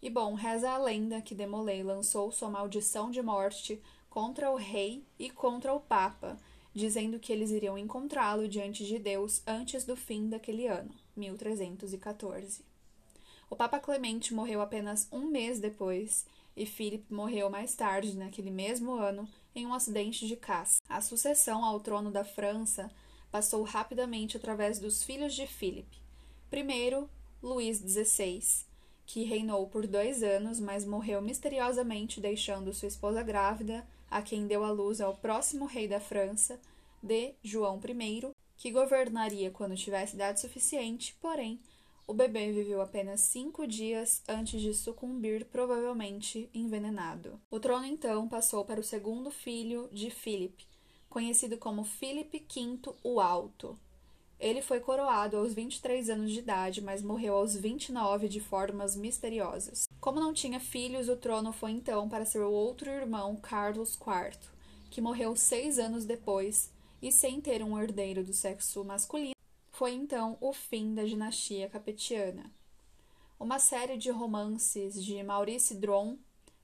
E 0.00 0.08
bom, 0.08 0.32
reza 0.32 0.70
a 0.70 0.78
lenda 0.78 1.20
que 1.20 1.34
Demolay 1.34 1.82
lançou 1.82 2.32
sua 2.32 2.48
maldição 2.48 3.10
de 3.10 3.20
morte 3.20 3.80
contra 4.08 4.50
o 4.50 4.56
rei 4.56 5.04
e 5.18 5.28
contra 5.28 5.74
o 5.74 5.80
Papa, 5.80 6.38
dizendo 6.72 7.18
que 7.18 7.30
eles 7.30 7.50
iriam 7.50 7.76
encontrá-lo 7.76 8.48
diante 8.48 8.86
de 8.86 8.98
Deus 8.98 9.42
antes 9.46 9.84
do 9.84 9.94
fim 9.94 10.28
daquele 10.30 10.66
ano, 10.66 10.90
1314. 11.14 12.64
O 13.50 13.56
Papa 13.56 13.78
Clemente 13.78 14.32
morreu 14.32 14.62
apenas 14.62 15.06
um 15.12 15.26
mês 15.26 15.60
depois 15.60 16.24
e 16.56 16.64
Philip 16.64 17.12
morreu 17.12 17.50
mais 17.50 17.74
tarde, 17.74 18.16
naquele 18.16 18.50
mesmo 18.50 18.94
ano, 18.94 19.28
em 19.54 19.66
um 19.66 19.74
acidente 19.74 20.26
de 20.26 20.36
caça. 20.36 20.80
A 20.88 21.02
sucessão 21.02 21.62
ao 21.62 21.78
trono 21.78 22.10
da 22.10 22.24
França 22.24 22.90
passou 23.30 23.62
rapidamente 23.62 24.36
através 24.36 24.78
dos 24.78 25.02
filhos 25.02 25.34
de 25.34 25.46
Filipe. 25.46 25.98
Primeiro, 26.50 27.08
Luís 27.42 27.78
XVI, 27.78 28.42
que 29.06 29.24
reinou 29.24 29.66
por 29.68 29.86
dois 29.86 30.22
anos, 30.22 30.60
mas 30.60 30.84
morreu 30.84 31.22
misteriosamente, 31.22 32.20
deixando 32.20 32.74
sua 32.74 32.88
esposa 32.88 33.22
grávida, 33.22 33.86
a 34.10 34.22
quem 34.22 34.46
deu 34.46 34.64
à 34.64 34.70
luz 34.70 35.00
ao 35.00 35.16
próximo 35.16 35.66
rei 35.66 35.86
da 35.86 36.00
França, 36.00 36.60
de 37.02 37.34
João 37.42 37.80
I, 37.84 38.32
que 38.56 38.70
governaria 38.70 39.50
quando 39.50 39.76
tivesse 39.76 40.16
idade 40.16 40.40
suficiente, 40.40 41.16
porém, 41.20 41.60
o 42.06 42.14
bebê 42.14 42.50
viveu 42.50 42.80
apenas 42.80 43.20
cinco 43.20 43.66
dias 43.66 44.22
antes 44.26 44.60
de 44.60 44.72
sucumbir, 44.72 45.44
provavelmente 45.44 46.48
envenenado. 46.54 47.38
O 47.50 47.60
trono 47.60 47.84
então 47.84 48.26
passou 48.26 48.64
para 48.64 48.80
o 48.80 48.84
segundo 48.84 49.30
filho 49.30 49.88
de 49.92 50.10
Filipe, 50.10 50.66
conhecido 51.08 51.56
como 51.56 51.84
Filipe 51.84 52.38
V 52.38 52.94
o 53.02 53.20
Alto. 53.20 53.78
Ele 54.38 54.62
foi 54.62 54.78
coroado 54.78 55.36
aos 55.36 55.52
23 55.52 56.10
anos 56.10 56.30
de 56.30 56.38
idade, 56.38 56.80
mas 56.80 57.02
morreu 57.02 57.34
aos 57.34 57.56
29 57.56 58.28
de 58.28 58.38
formas 58.40 58.94
misteriosas. 58.94 59.88
Como 60.00 60.20
não 60.20 60.32
tinha 60.32 60.60
filhos, 60.60 61.08
o 61.08 61.16
trono 61.16 61.52
foi 61.52 61.72
então 61.72 62.08
para 62.08 62.24
seu 62.24 62.50
outro 62.52 62.88
irmão, 62.88 63.34
Carlos 63.36 63.94
IV, 63.94 64.38
que 64.90 65.00
morreu 65.00 65.34
seis 65.34 65.78
anos 65.78 66.04
depois 66.04 66.70
e 67.02 67.10
sem 67.10 67.40
ter 67.40 67.64
um 67.64 67.80
herdeiro 67.80 68.22
do 68.22 68.32
sexo 68.32 68.84
masculino. 68.84 69.34
Foi 69.72 69.92
então 69.92 70.36
o 70.40 70.52
fim 70.52 70.94
da 70.94 71.04
dinastia 71.04 71.68
capetiana. 71.68 72.50
Uma 73.40 73.58
série 73.58 73.96
de 73.96 74.10
romances 74.10 75.02
de 75.04 75.20
Maurice 75.22 75.74
Dron 75.74 76.16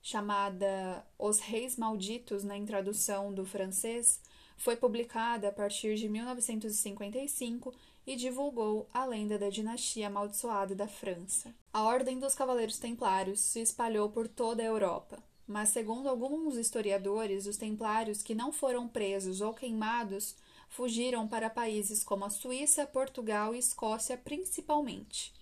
chamada 0.02 1.02
Os 1.18 1.40
Reis 1.40 1.76
Malditos, 1.76 2.44
na 2.44 2.58
introdução 2.58 3.32
do 3.32 3.46
francês, 3.46 4.20
foi 4.56 4.76
publicada 4.76 5.48
a 5.48 5.52
partir 5.52 5.96
de 5.96 6.08
1955 6.08 7.74
e 8.06 8.16
divulgou 8.16 8.88
a 8.92 9.04
lenda 9.04 9.38
da 9.38 9.48
dinastia 9.48 10.08
amaldiçoada 10.08 10.74
da 10.74 10.86
França. 10.86 11.54
A 11.72 11.82
Ordem 11.82 12.18
dos 12.18 12.34
Cavaleiros 12.34 12.78
Templários 12.78 13.40
se 13.40 13.60
espalhou 13.60 14.10
por 14.10 14.28
toda 14.28 14.62
a 14.62 14.66
Europa, 14.66 15.22
mas, 15.46 15.70
segundo 15.70 16.08
alguns 16.08 16.56
historiadores, 16.56 17.46
os 17.46 17.56
templários 17.56 18.22
que 18.22 18.34
não 18.34 18.52
foram 18.52 18.88
presos 18.88 19.40
ou 19.40 19.54
queimados 19.54 20.36
fugiram 20.68 21.28
para 21.28 21.50
países 21.50 22.02
como 22.02 22.24
a 22.24 22.30
Suíça, 22.30 22.86
Portugal 22.86 23.54
e 23.54 23.58
Escócia, 23.58 24.16
principalmente. 24.16 25.32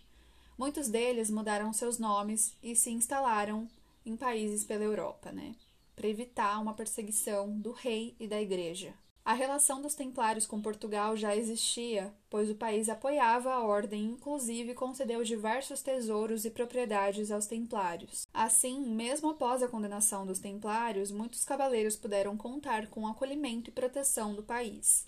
Muitos 0.59 0.89
deles 0.89 1.31
mudaram 1.31 1.73
seus 1.73 1.99
nomes 1.99 2.55
e 2.63 2.77
se 2.77 2.91
instalaram 2.91 3.69
em 4.05 4.17
países 4.17 4.65
pela 4.65 4.85
Europa, 4.85 5.33
né, 5.33 5.55
para 5.97 6.09
evitar 6.09 6.61
uma 6.61 6.75
perseguição 6.75 7.59
do 7.59 7.73
rei 7.73 8.15
e 8.19 8.27
da 8.27 8.41
igreja. 8.41 8.95
A 9.25 9.35
relação 9.35 9.81
dos 9.81 9.95
templários 9.95 10.47
com 10.47 10.61
Portugal 10.61 11.17
já 11.17 11.37
existia, 11.37 12.13
pois 12.29 12.51
o 12.51 12.57
país 12.57 12.89
apoiava 12.89 13.53
a 13.53 13.63
ordem 13.63 14.03
e 14.03 14.09
inclusive 14.09 14.75
concedeu 14.75 15.23
diversos 15.23 15.81
tesouros 15.81 16.45
e 16.45 16.51
propriedades 16.51 17.31
aos 17.31 17.47
templários. 17.47 18.27
Assim, 18.35 18.81
mesmo 18.81 19.31
após 19.31 19.63
a 19.63 19.69
condenação 19.69 20.27
dos 20.27 20.41
templários, 20.41 21.13
muitos 21.13 21.45
cavaleiros 21.45 21.95
puderam 21.95 22.37
contar 22.37 22.89
com 22.89 23.03
o 23.03 23.07
acolhimento 23.07 23.71
e 23.71 23.73
proteção 23.73 24.35
do 24.35 24.43
país. 24.43 25.07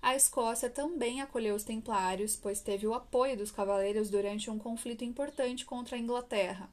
A 0.00 0.16
Escócia 0.16 0.70
também 0.70 1.20
acolheu 1.20 1.54
os 1.54 1.62
templários, 1.62 2.34
pois 2.34 2.62
teve 2.62 2.86
o 2.86 2.94
apoio 2.94 3.36
dos 3.36 3.52
cavaleiros 3.52 4.08
durante 4.08 4.50
um 4.50 4.58
conflito 4.58 5.04
importante 5.04 5.66
contra 5.66 5.96
a 5.96 6.00
Inglaterra. 6.00 6.70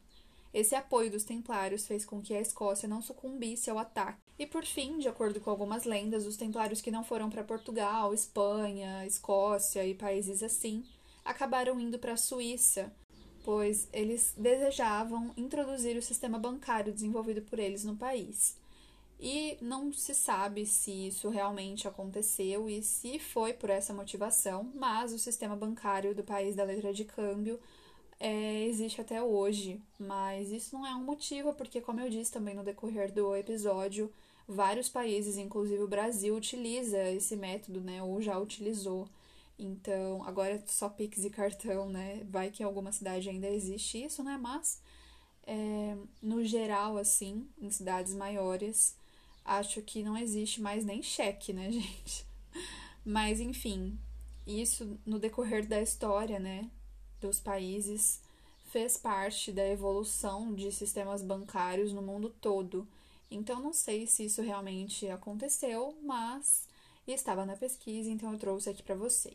Esse 0.54 0.74
apoio 0.74 1.12
dos 1.12 1.24
templários 1.24 1.86
fez 1.86 2.06
com 2.06 2.22
que 2.22 2.34
a 2.34 2.42
Escócia 2.42 2.90
não 2.90 3.02
sucumbisse 3.02 3.70
ao 3.70 3.78
ataque. 3.78 4.20
E 4.38 4.46
por 4.46 4.66
fim, 4.66 4.98
de 4.98 5.08
acordo 5.08 5.40
com 5.40 5.50
algumas 5.50 5.84
lendas, 5.84 6.26
os 6.26 6.38
templários 6.38 6.82
que 6.82 6.90
não 6.92 7.04
foram 7.04 7.30
para 7.30 7.44
Portugal, 7.44 8.14
Espanha, 8.14 9.06
Escócia 9.06 9.86
e 9.86 9.94
países 9.94 10.42
assim, 10.42 10.84
acabaram 11.24 11.80
indo 11.80 12.00
para 12.00 12.14
a 12.14 12.18
Suíça, 12.18 12.92
pois 13.44 13.88
eles 13.94 14.34
desejavam 14.36 15.32
introduzir 15.38 15.96
o 15.98 16.02
sistema 16.02 16.40
bancário 16.40 16.94
desenvolvido 16.94 17.42
por 17.44 17.60
eles 17.60 17.84
no 17.84 17.96
país. 17.96 18.58
E 19.20 19.58
não 19.62 19.92
se 19.92 20.16
sabe 20.16 20.66
se 20.66 21.08
isso 21.08 21.28
realmente 21.28 21.88
aconteceu 21.88 22.70
e 22.70 22.82
se 22.82 23.20
foi 23.20 23.52
por 23.52 23.70
essa 23.70 23.94
motivação, 23.94 24.72
mas 24.74 25.12
o 25.12 25.20
sistema 25.20 25.58
bancário 25.58 26.16
do 26.16 26.24
país 26.24 26.56
da 26.56 26.64
letra 26.64 26.94
de 26.94 27.04
câmbio 27.04 27.60
é, 28.20 28.66
existe 28.66 29.00
até 29.00 29.22
hoje, 29.24 29.82
mas 29.98 30.52
isso 30.52 30.76
não 30.76 30.86
é 30.86 30.94
um 30.94 31.04
motivo, 31.04 31.54
porque, 31.54 31.80
como 31.82 32.02
eu 32.02 32.10
disse 32.10 32.32
também 32.32 32.54
no 32.54 32.64
decorrer 32.64 33.14
do 33.14 33.36
episódio, 33.36 34.12
vários 34.48 34.90
países, 34.90 35.38
inclusive 35.38 35.82
o 35.84 35.88
Brasil, 35.88 36.36
utiliza 36.36 37.02
esse 37.12 37.36
método, 37.36 37.80
né, 37.82 38.04
ou 38.04 38.22
já 38.22 38.38
utilizou. 38.38 39.08
Então, 39.58 40.24
agora 40.26 40.56
é 40.56 40.64
só 40.68 40.90
Pix 40.90 41.24
e 41.26 41.30
cartão, 41.30 41.90
né? 41.90 42.26
Vai 42.30 42.50
que 42.50 42.64
em 42.64 42.66
alguma 42.66 42.92
cidade 42.94 43.30
ainda 43.30 43.48
existe 43.50 44.04
isso, 44.06 44.24
né? 44.24 44.38
Mas, 44.42 44.82
é, 45.46 45.98
no 46.22 46.44
geral, 46.46 46.98
assim, 46.98 47.46
em 47.62 47.70
cidades 47.70 48.14
maiores, 48.14 48.96
acho 49.44 49.82
que 49.82 50.04
não 50.04 50.18
existe 50.18 50.62
mais 50.62 50.86
nem 50.86 51.02
cheque, 51.04 51.52
né, 51.54 51.72
gente? 51.74 52.26
Mas, 53.06 53.40
enfim, 53.42 53.98
isso 54.48 54.98
no 55.06 55.20
decorrer 55.20 55.68
da 55.68 55.82
história, 55.82 56.40
né? 56.40 56.70
Dos 57.22 57.40
países 57.40 58.22
fez 58.66 58.98
parte 58.98 59.52
da 59.52 59.68
evolução 59.68 60.54
de 60.54 60.72
sistemas 60.72 61.22
bancários 61.22 61.92
no 61.92 62.02
mundo 62.02 62.34
todo. 62.42 62.88
Então, 63.32 63.60
não 63.62 63.74
sei 63.74 64.08
se 64.08 64.26
isso 64.26 64.42
realmente 64.42 65.08
aconteceu, 65.08 65.96
mas 66.04 66.68
estava 67.08 67.46
na 67.46 67.56
pesquisa, 67.56 68.10
então 68.10 68.32
eu 68.32 68.40
trouxe 68.40 68.70
aqui 68.70 68.84
para 68.84 68.96
você. 68.96 69.34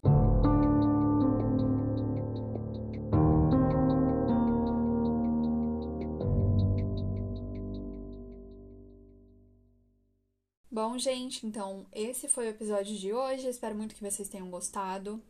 Bom, 10.71 10.99
gente, 10.99 11.47
então 11.47 11.87
esse 11.93 12.29
foi 12.29 12.47
o 12.47 12.51
episódio 12.51 12.97
de 12.97 13.13
hoje. 13.13 13.49
Espero 13.49 13.77
muito 13.77 13.95
que 13.95 14.03
vocês 14.03 14.29
tenham 14.29 14.51
gostado. 14.51 15.23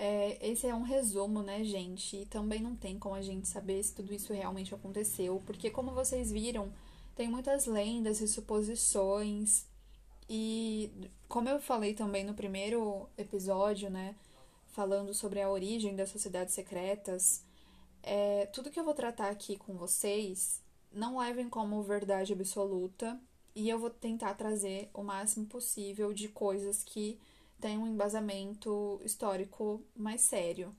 É, 0.00 0.38
esse 0.48 0.64
é 0.68 0.74
um 0.74 0.82
resumo, 0.82 1.42
né, 1.42 1.64
gente? 1.64 2.18
E 2.18 2.26
também 2.26 2.62
não 2.62 2.76
tem 2.76 2.96
como 2.98 3.16
a 3.16 3.20
gente 3.20 3.48
saber 3.48 3.82
se 3.82 3.92
tudo 3.92 4.14
isso 4.14 4.32
realmente 4.32 4.72
aconteceu, 4.72 5.42
porque, 5.44 5.70
como 5.70 5.90
vocês 5.90 6.30
viram, 6.30 6.72
tem 7.16 7.28
muitas 7.28 7.66
lendas 7.66 8.20
e 8.20 8.28
suposições. 8.28 9.66
E, 10.30 10.92
como 11.28 11.48
eu 11.48 11.60
falei 11.60 11.94
também 11.94 12.24
no 12.24 12.32
primeiro 12.32 13.08
episódio, 13.18 13.90
né, 13.90 14.14
falando 14.68 15.12
sobre 15.12 15.42
a 15.42 15.50
origem 15.50 15.96
das 15.96 16.10
sociedades 16.10 16.54
secretas, 16.54 17.42
é, 18.00 18.46
tudo 18.46 18.70
que 18.70 18.78
eu 18.78 18.84
vou 18.84 18.94
tratar 18.94 19.30
aqui 19.30 19.56
com 19.56 19.74
vocês 19.74 20.62
não 20.92 21.18
levem 21.18 21.48
como 21.48 21.82
verdade 21.82 22.32
absoluta 22.32 23.20
e 23.54 23.68
eu 23.68 23.78
vou 23.80 23.90
tentar 23.90 24.34
trazer 24.34 24.88
o 24.94 25.02
máximo 25.02 25.46
possível 25.46 26.12
de 26.12 26.28
coisas 26.28 26.84
que 26.84 27.18
tem 27.60 27.76
um 27.78 27.86
embasamento 27.86 29.00
histórico 29.04 29.82
mais 29.94 30.20
sério. 30.20 30.74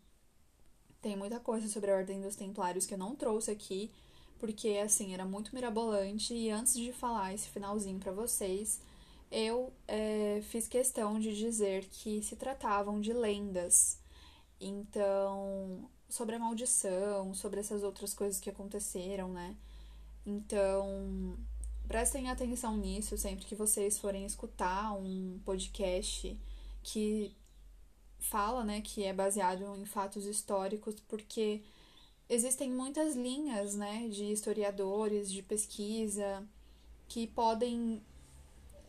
Tem 1.01 1.15
muita 1.15 1.39
coisa 1.39 1.67
sobre 1.67 1.91
a 1.91 1.95
Ordem 1.95 2.21
dos 2.21 2.35
Templários 2.35 2.85
que 2.85 2.93
eu 2.93 2.97
não 2.97 3.15
trouxe 3.15 3.51
aqui, 3.51 3.91
porque 4.37 4.69
assim 4.83 5.13
era 5.13 5.25
muito 5.25 5.53
mirabolante. 5.53 6.33
E 6.33 6.49
antes 6.49 6.73
de 6.73 6.91
falar 6.91 7.33
esse 7.33 7.49
finalzinho 7.49 7.99
para 7.99 8.11
vocês, 8.11 8.81
eu 9.31 9.71
é, 9.87 10.41
fiz 10.43 10.67
questão 10.67 11.19
de 11.19 11.35
dizer 11.35 11.85
que 11.85 12.21
se 12.21 12.35
tratavam 12.35 12.99
de 12.99 13.13
lendas. 13.13 13.99
Então, 14.59 15.89
sobre 16.09 16.35
a 16.35 16.39
maldição, 16.39 17.33
sobre 17.33 17.59
essas 17.59 17.83
outras 17.83 18.13
coisas 18.13 18.39
que 18.39 18.49
aconteceram, 18.49 19.29
né? 19.29 19.55
Então, 20.25 21.37
prestem 21.87 22.29
atenção 22.29 22.75
nisso 22.77 23.17
sempre 23.17 23.45
que 23.45 23.55
vocês 23.55 23.97
forem 23.97 24.25
escutar 24.25 24.93
um 24.93 25.39
podcast 25.45 26.37
que 26.91 27.31
fala, 28.17 28.63
né, 28.63 28.81
que 28.81 29.03
é 29.03 29.13
baseado 29.13 29.63
em 29.75 29.85
fatos 29.85 30.25
históricos, 30.25 30.95
porque 31.07 31.61
existem 32.27 32.71
muitas 32.71 33.15
linhas, 33.15 33.75
né, 33.75 34.07
de 34.09 34.25
historiadores, 34.25 35.31
de 35.31 35.43
pesquisa, 35.43 36.43
que 37.07 37.27
podem 37.27 38.01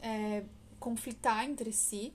é, 0.01 0.45
conflitar 0.79 1.45
entre 1.45 1.73
si, 1.73 2.13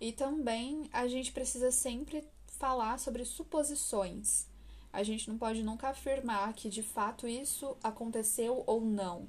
e 0.00 0.12
também 0.12 0.88
a 0.92 1.06
gente 1.06 1.30
precisa 1.30 1.70
sempre 1.70 2.24
falar 2.46 2.98
sobre 2.98 3.24
suposições. 3.24 4.46
A 4.92 5.02
gente 5.02 5.28
não 5.28 5.38
pode 5.38 5.62
nunca 5.62 5.88
afirmar 5.88 6.52
que 6.54 6.68
de 6.68 6.82
fato 6.82 7.28
isso 7.28 7.76
aconteceu 7.82 8.64
ou 8.66 8.80
não. 8.80 9.28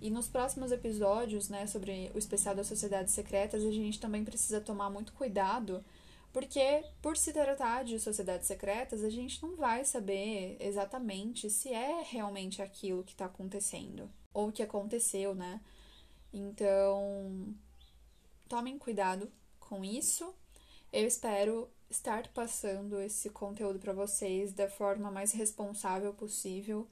E 0.00 0.10
nos 0.10 0.28
próximos 0.28 0.70
episódios, 0.70 1.48
né, 1.48 1.66
sobre 1.66 2.10
o 2.14 2.18
especial 2.18 2.54
das 2.54 2.68
sociedades 2.68 3.12
secretas, 3.12 3.64
a 3.64 3.70
gente 3.70 4.00
também 4.00 4.24
precisa 4.24 4.60
tomar 4.60 4.90
muito 4.90 5.12
cuidado, 5.12 5.84
porque 6.32 6.84
por 7.02 7.16
se 7.16 7.32
tratar 7.32 7.84
de 7.84 7.98
sociedades 7.98 8.46
secretas, 8.46 9.02
a 9.02 9.10
gente 9.10 9.42
não 9.42 9.56
vai 9.56 9.84
saber 9.84 10.56
exatamente 10.60 11.50
se 11.50 11.70
é 11.72 12.02
realmente 12.02 12.62
aquilo 12.62 13.02
que 13.02 13.12
está 13.12 13.24
acontecendo 13.24 14.08
ou 14.32 14.52
que 14.52 14.62
aconteceu, 14.62 15.34
né? 15.34 15.60
Então, 16.32 17.54
tomem 18.48 18.78
cuidado 18.78 19.32
com 19.58 19.84
isso. 19.84 20.32
Eu 20.92 21.06
espero 21.06 21.68
estar 21.90 22.28
passando 22.28 23.00
esse 23.00 23.30
conteúdo 23.30 23.78
para 23.78 23.92
vocês 23.92 24.52
da 24.52 24.68
forma 24.68 25.10
mais 25.10 25.32
responsável 25.32 26.12
possível 26.14 26.86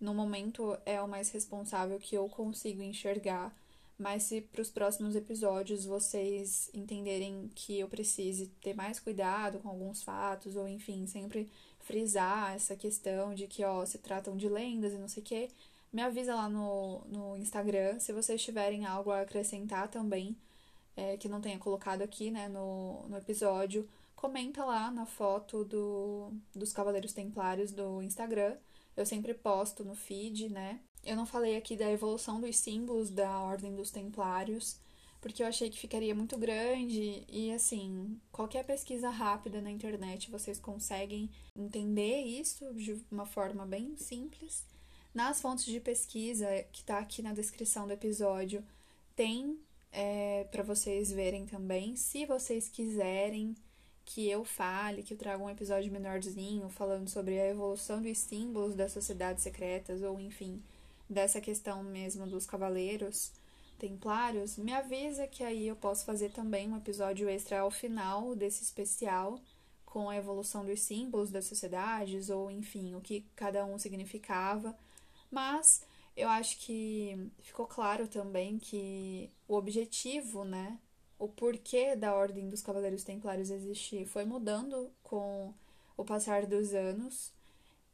no 0.00 0.14
momento 0.14 0.76
é 0.86 1.00
o 1.00 1.08
mais 1.08 1.30
responsável 1.30 1.98
que 1.98 2.16
eu 2.16 2.28
consigo 2.28 2.82
enxergar, 2.82 3.54
mas 3.98 4.22
se 4.22 4.40
para 4.40 4.62
os 4.62 4.70
próximos 4.70 5.14
episódios 5.14 5.84
vocês 5.84 6.70
entenderem 6.72 7.50
que 7.54 7.78
eu 7.78 7.88
precise 7.88 8.46
ter 8.62 8.74
mais 8.74 8.98
cuidado 8.98 9.58
com 9.58 9.68
alguns 9.68 10.02
fatos, 10.02 10.56
ou 10.56 10.66
enfim, 10.66 11.06
sempre 11.06 11.50
frisar 11.80 12.54
essa 12.54 12.74
questão 12.74 13.34
de 13.34 13.46
que, 13.46 13.62
ó, 13.62 13.84
se 13.84 13.98
tratam 13.98 14.36
de 14.36 14.48
lendas 14.48 14.94
e 14.94 14.96
não 14.96 15.08
sei 15.08 15.22
o 15.22 15.26
quê, 15.26 15.50
me 15.92 16.00
avisa 16.00 16.34
lá 16.34 16.48
no, 16.48 17.02
no 17.08 17.36
Instagram. 17.36 17.98
Se 17.98 18.12
vocês 18.12 18.42
tiverem 18.42 18.86
algo 18.86 19.10
a 19.10 19.20
acrescentar 19.20 19.88
também, 19.88 20.34
é, 20.96 21.16
que 21.16 21.28
não 21.28 21.40
tenha 21.40 21.58
colocado 21.58 22.02
aqui, 22.02 22.30
né, 22.30 22.48
no, 22.48 23.06
no 23.08 23.16
episódio, 23.18 23.88
comenta 24.16 24.64
lá 24.64 24.90
na 24.90 25.04
foto 25.04 25.64
do, 25.64 26.32
dos 26.54 26.72
Cavaleiros 26.72 27.12
Templários 27.12 27.72
do 27.72 28.02
Instagram 28.02 28.56
eu 29.00 29.06
sempre 29.06 29.34
posto 29.34 29.84
no 29.84 29.94
feed, 29.94 30.48
né? 30.48 30.80
Eu 31.04 31.16
não 31.16 31.26
falei 31.26 31.56
aqui 31.56 31.76
da 31.76 31.90
evolução 31.90 32.40
dos 32.40 32.56
símbolos 32.56 33.10
da 33.10 33.40
Ordem 33.40 33.74
dos 33.74 33.90
Templários, 33.90 34.78
porque 35.20 35.42
eu 35.42 35.46
achei 35.46 35.70
que 35.70 35.78
ficaria 35.78 36.14
muito 36.14 36.38
grande 36.38 37.24
e 37.28 37.52
assim, 37.52 38.18
qualquer 38.30 38.64
pesquisa 38.64 39.10
rápida 39.10 39.60
na 39.60 39.70
internet 39.70 40.30
vocês 40.30 40.58
conseguem 40.58 41.30
entender 41.56 42.22
isso 42.22 42.72
de 42.74 43.02
uma 43.10 43.26
forma 43.26 43.66
bem 43.66 43.96
simples. 43.96 44.64
Nas 45.12 45.40
fontes 45.40 45.64
de 45.64 45.80
pesquisa, 45.80 46.46
que 46.72 46.84
tá 46.84 46.98
aqui 46.98 47.20
na 47.20 47.32
descrição 47.32 47.86
do 47.86 47.92
episódio, 47.92 48.64
tem 49.16 49.58
é, 49.92 50.44
para 50.44 50.62
vocês 50.62 51.10
verem 51.10 51.46
também. 51.46 51.96
Se 51.96 52.24
vocês 52.26 52.68
quiserem 52.68 53.54
que 54.12 54.28
eu 54.28 54.44
fale, 54.44 55.04
que 55.04 55.14
eu 55.14 55.18
traga 55.18 55.42
um 55.42 55.48
episódio 55.48 55.92
menorzinho 55.92 56.68
falando 56.68 57.08
sobre 57.08 57.38
a 57.38 57.46
evolução 57.46 58.02
dos 58.02 58.18
símbolos 58.18 58.74
das 58.74 58.90
sociedades 58.90 59.40
secretas, 59.40 60.02
ou 60.02 60.18
enfim, 60.18 60.60
dessa 61.08 61.40
questão 61.40 61.80
mesmo 61.84 62.26
dos 62.26 62.44
cavaleiros 62.44 63.30
templários, 63.78 64.58
me 64.58 64.72
avisa 64.72 65.28
que 65.28 65.44
aí 65.44 65.68
eu 65.68 65.76
posso 65.76 66.04
fazer 66.04 66.32
também 66.32 66.68
um 66.68 66.76
episódio 66.76 67.28
extra 67.28 67.60
ao 67.60 67.70
final 67.70 68.34
desse 68.34 68.64
especial 68.64 69.40
com 69.86 70.10
a 70.10 70.16
evolução 70.16 70.66
dos 70.66 70.80
símbolos 70.80 71.30
das 71.30 71.44
sociedades, 71.44 72.30
ou 72.30 72.50
enfim, 72.50 72.96
o 72.96 73.00
que 73.00 73.24
cada 73.36 73.64
um 73.64 73.78
significava. 73.78 74.76
Mas 75.30 75.86
eu 76.16 76.28
acho 76.28 76.58
que 76.58 77.30
ficou 77.38 77.66
claro 77.66 78.08
também 78.08 78.58
que 78.58 79.30
o 79.46 79.54
objetivo, 79.54 80.44
né, 80.44 80.80
o 81.20 81.28
porquê 81.28 81.94
da 81.94 82.14
Ordem 82.14 82.48
dos 82.48 82.62
Cavaleiros 82.62 83.04
Templários 83.04 83.50
existir 83.50 84.06
foi 84.06 84.24
mudando 84.24 84.90
com 85.02 85.52
o 85.94 86.02
passar 86.02 86.46
dos 86.46 86.72
anos. 86.72 87.30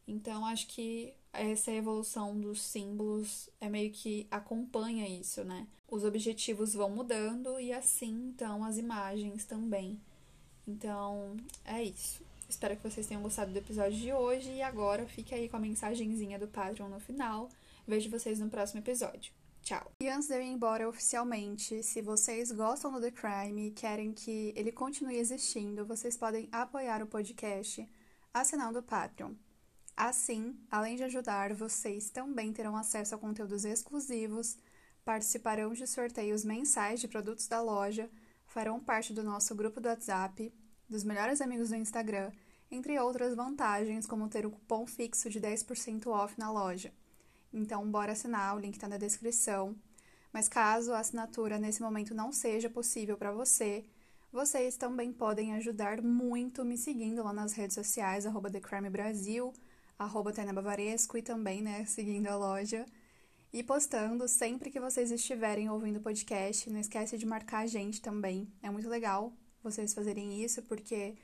Então, 0.07 0.47
acho 0.47 0.69
que 0.69 1.13
essa 1.33 1.73
evolução 1.73 2.39
dos 2.39 2.63
símbolos 2.63 3.51
é 3.61 3.69
meio 3.69 3.91
que 3.91 4.29
acompanha 4.31 5.09
isso, 5.09 5.43
né? 5.43 5.67
Os 5.91 6.05
objetivos 6.05 6.73
vão 6.73 6.89
mudando 6.89 7.59
e 7.59 7.73
assim, 7.73 8.29
então, 8.29 8.65
as 8.65 8.79
imagens 8.79 9.45
também. 9.45 10.01
Então, 10.67 11.37
é 11.65 11.83
isso. 11.83 12.23
Espero 12.49 12.77
que 12.77 12.89
vocês 12.89 13.09
tenham 13.09 13.23
gostado 13.23 13.51
do 13.51 13.59
episódio 13.59 13.99
de 13.99 14.13
hoje 14.13 14.53
e 14.53 14.63
agora 14.63 15.05
fique 15.05 15.35
aí 15.35 15.49
com 15.49 15.57
a 15.57 15.61
mensagenzinha 15.61 16.39
do 16.39 16.47
Patreon 16.47 16.89
no 16.89 17.01
final. 17.01 17.49
Vejo 17.89 18.09
vocês 18.09 18.39
no 18.39 18.49
próximo 18.49 18.79
episódio. 18.79 19.36
Tchau. 19.67 19.91
E 20.01 20.09
antes 20.09 20.29
de 20.29 20.35
eu 20.35 20.41
ir 20.41 20.47
embora 20.47 20.89
oficialmente, 20.89 21.83
se 21.83 22.01
vocês 22.01 22.53
gostam 22.53 22.93
do 22.93 23.01
The 23.01 23.11
Crime 23.11 23.67
e 23.67 23.71
querem 23.73 24.13
que 24.13 24.53
ele 24.55 24.71
continue 24.71 25.17
existindo, 25.17 25.85
vocês 25.85 26.17
podem 26.17 26.49
apoiar 26.53 27.03
o 27.03 27.07
podcast 27.09 27.85
assinando 28.33 28.79
o 28.79 28.83
Patreon. 28.83 29.35
Assim, 29.97 30.57
além 30.71 30.95
de 30.95 31.03
ajudar, 31.03 31.53
vocês 31.53 32.11
também 32.11 32.53
terão 32.53 32.77
acesso 32.77 33.17
a 33.17 33.19
conteúdos 33.19 33.65
exclusivos, 33.65 34.57
participarão 35.05 35.73
de 35.73 35.85
sorteios 35.85 36.45
mensais 36.45 37.01
de 37.01 37.09
produtos 37.09 37.49
da 37.49 37.61
loja, 37.61 38.09
farão 38.47 38.79
parte 38.79 39.13
do 39.13 39.25
nosso 39.25 39.53
grupo 39.53 39.81
do 39.81 39.89
WhatsApp, 39.89 40.55
dos 40.89 41.03
melhores 41.03 41.41
amigos 41.41 41.71
do 41.71 41.75
Instagram, 41.75 42.31
entre 42.71 43.01
outras 43.01 43.35
vantagens, 43.35 44.07
como 44.07 44.29
ter 44.29 44.47
o 44.47 44.51
cupom 44.53 44.87
fixo 44.87 45.29
de 45.29 45.41
10% 45.41 46.07
off 46.07 46.39
na 46.39 46.53
loja. 46.53 46.93
Então, 47.57 47.91
bora 47.91 48.13
assinar, 48.13 48.55
o 48.55 48.59
link 48.59 48.75
está 48.75 48.87
na 48.87 48.99
descrição. 48.99 49.75
Mas 50.31 50.47
caso 50.47 50.93
a 50.93 50.99
assinatura 50.99 51.59
nesse 51.59 51.81
momento 51.81 52.15
não 52.15 52.31
seja 52.31 52.69
possível 52.69 53.17
para 53.17 53.33
você, 53.33 53.87
vocês 54.31 54.77
também 54.77 55.11
podem 55.11 55.55
ajudar 55.55 56.03
muito 56.03 56.63
me 56.67 56.77
seguindo 56.77 57.25
lá 57.25 57.33
nas 57.33 57.55
redes 57.55 57.75
sociais, 57.75 58.27
arroba 58.27 58.51
TheCrimeBrasil, 58.51 59.55
arroba 59.99 60.31
Bavaresco 60.53 61.17
e 61.17 61.23
também, 61.23 61.63
né, 61.63 61.87
seguindo 61.87 62.27
a 62.27 62.37
loja. 62.37 62.85
E 63.51 63.63
postando 63.63 64.29
sempre 64.29 64.71
que 64.71 64.79
vocês 64.79 65.11
estiverem 65.11 65.71
ouvindo 65.71 65.97
o 65.97 66.03
podcast. 66.03 66.69
Não 66.69 66.79
esquece 66.79 67.17
de 67.17 67.25
marcar 67.25 67.61
a 67.61 67.67
gente 67.67 68.03
também. 68.03 68.53
É 68.63 68.69
muito 68.69 68.91
legal 68.91 69.33
vocês 69.63 69.95
fazerem 69.95 70.45
isso, 70.45 70.63
porque 70.65 71.17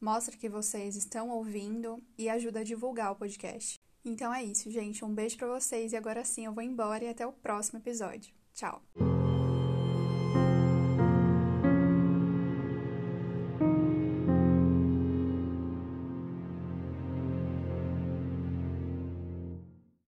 mostra 0.00 0.36
que 0.36 0.48
vocês 0.48 0.94
estão 0.94 1.30
ouvindo 1.30 2.00
e 2.16 2.28
ajuda 2.28 2.60
a 2.60 2.64
divulgar 2.64 3.10
o 3.10 3.16
podcast. 3.16 3.79
Então 4.04 4.32
é 4.32 4.42
isso, 4.42 4.70
gente. 4.70 5.04
Um 5.04 5.14
beijo 5.14 5.36
para 5.36 5.48
vocês 5.48 5.92
e 5.92 5.96
agora 5.96 6.24
sim 6.24 6.46
eu 6.46 6.52
vou 6.52 6.62
embora 6.62 7.04
e 7.04 7.08
até 7.08 7.26
o 7.26 7.32
próximo 7.32 7.78
episódio. 7.78 8.32
Tchau. 8.54 9.19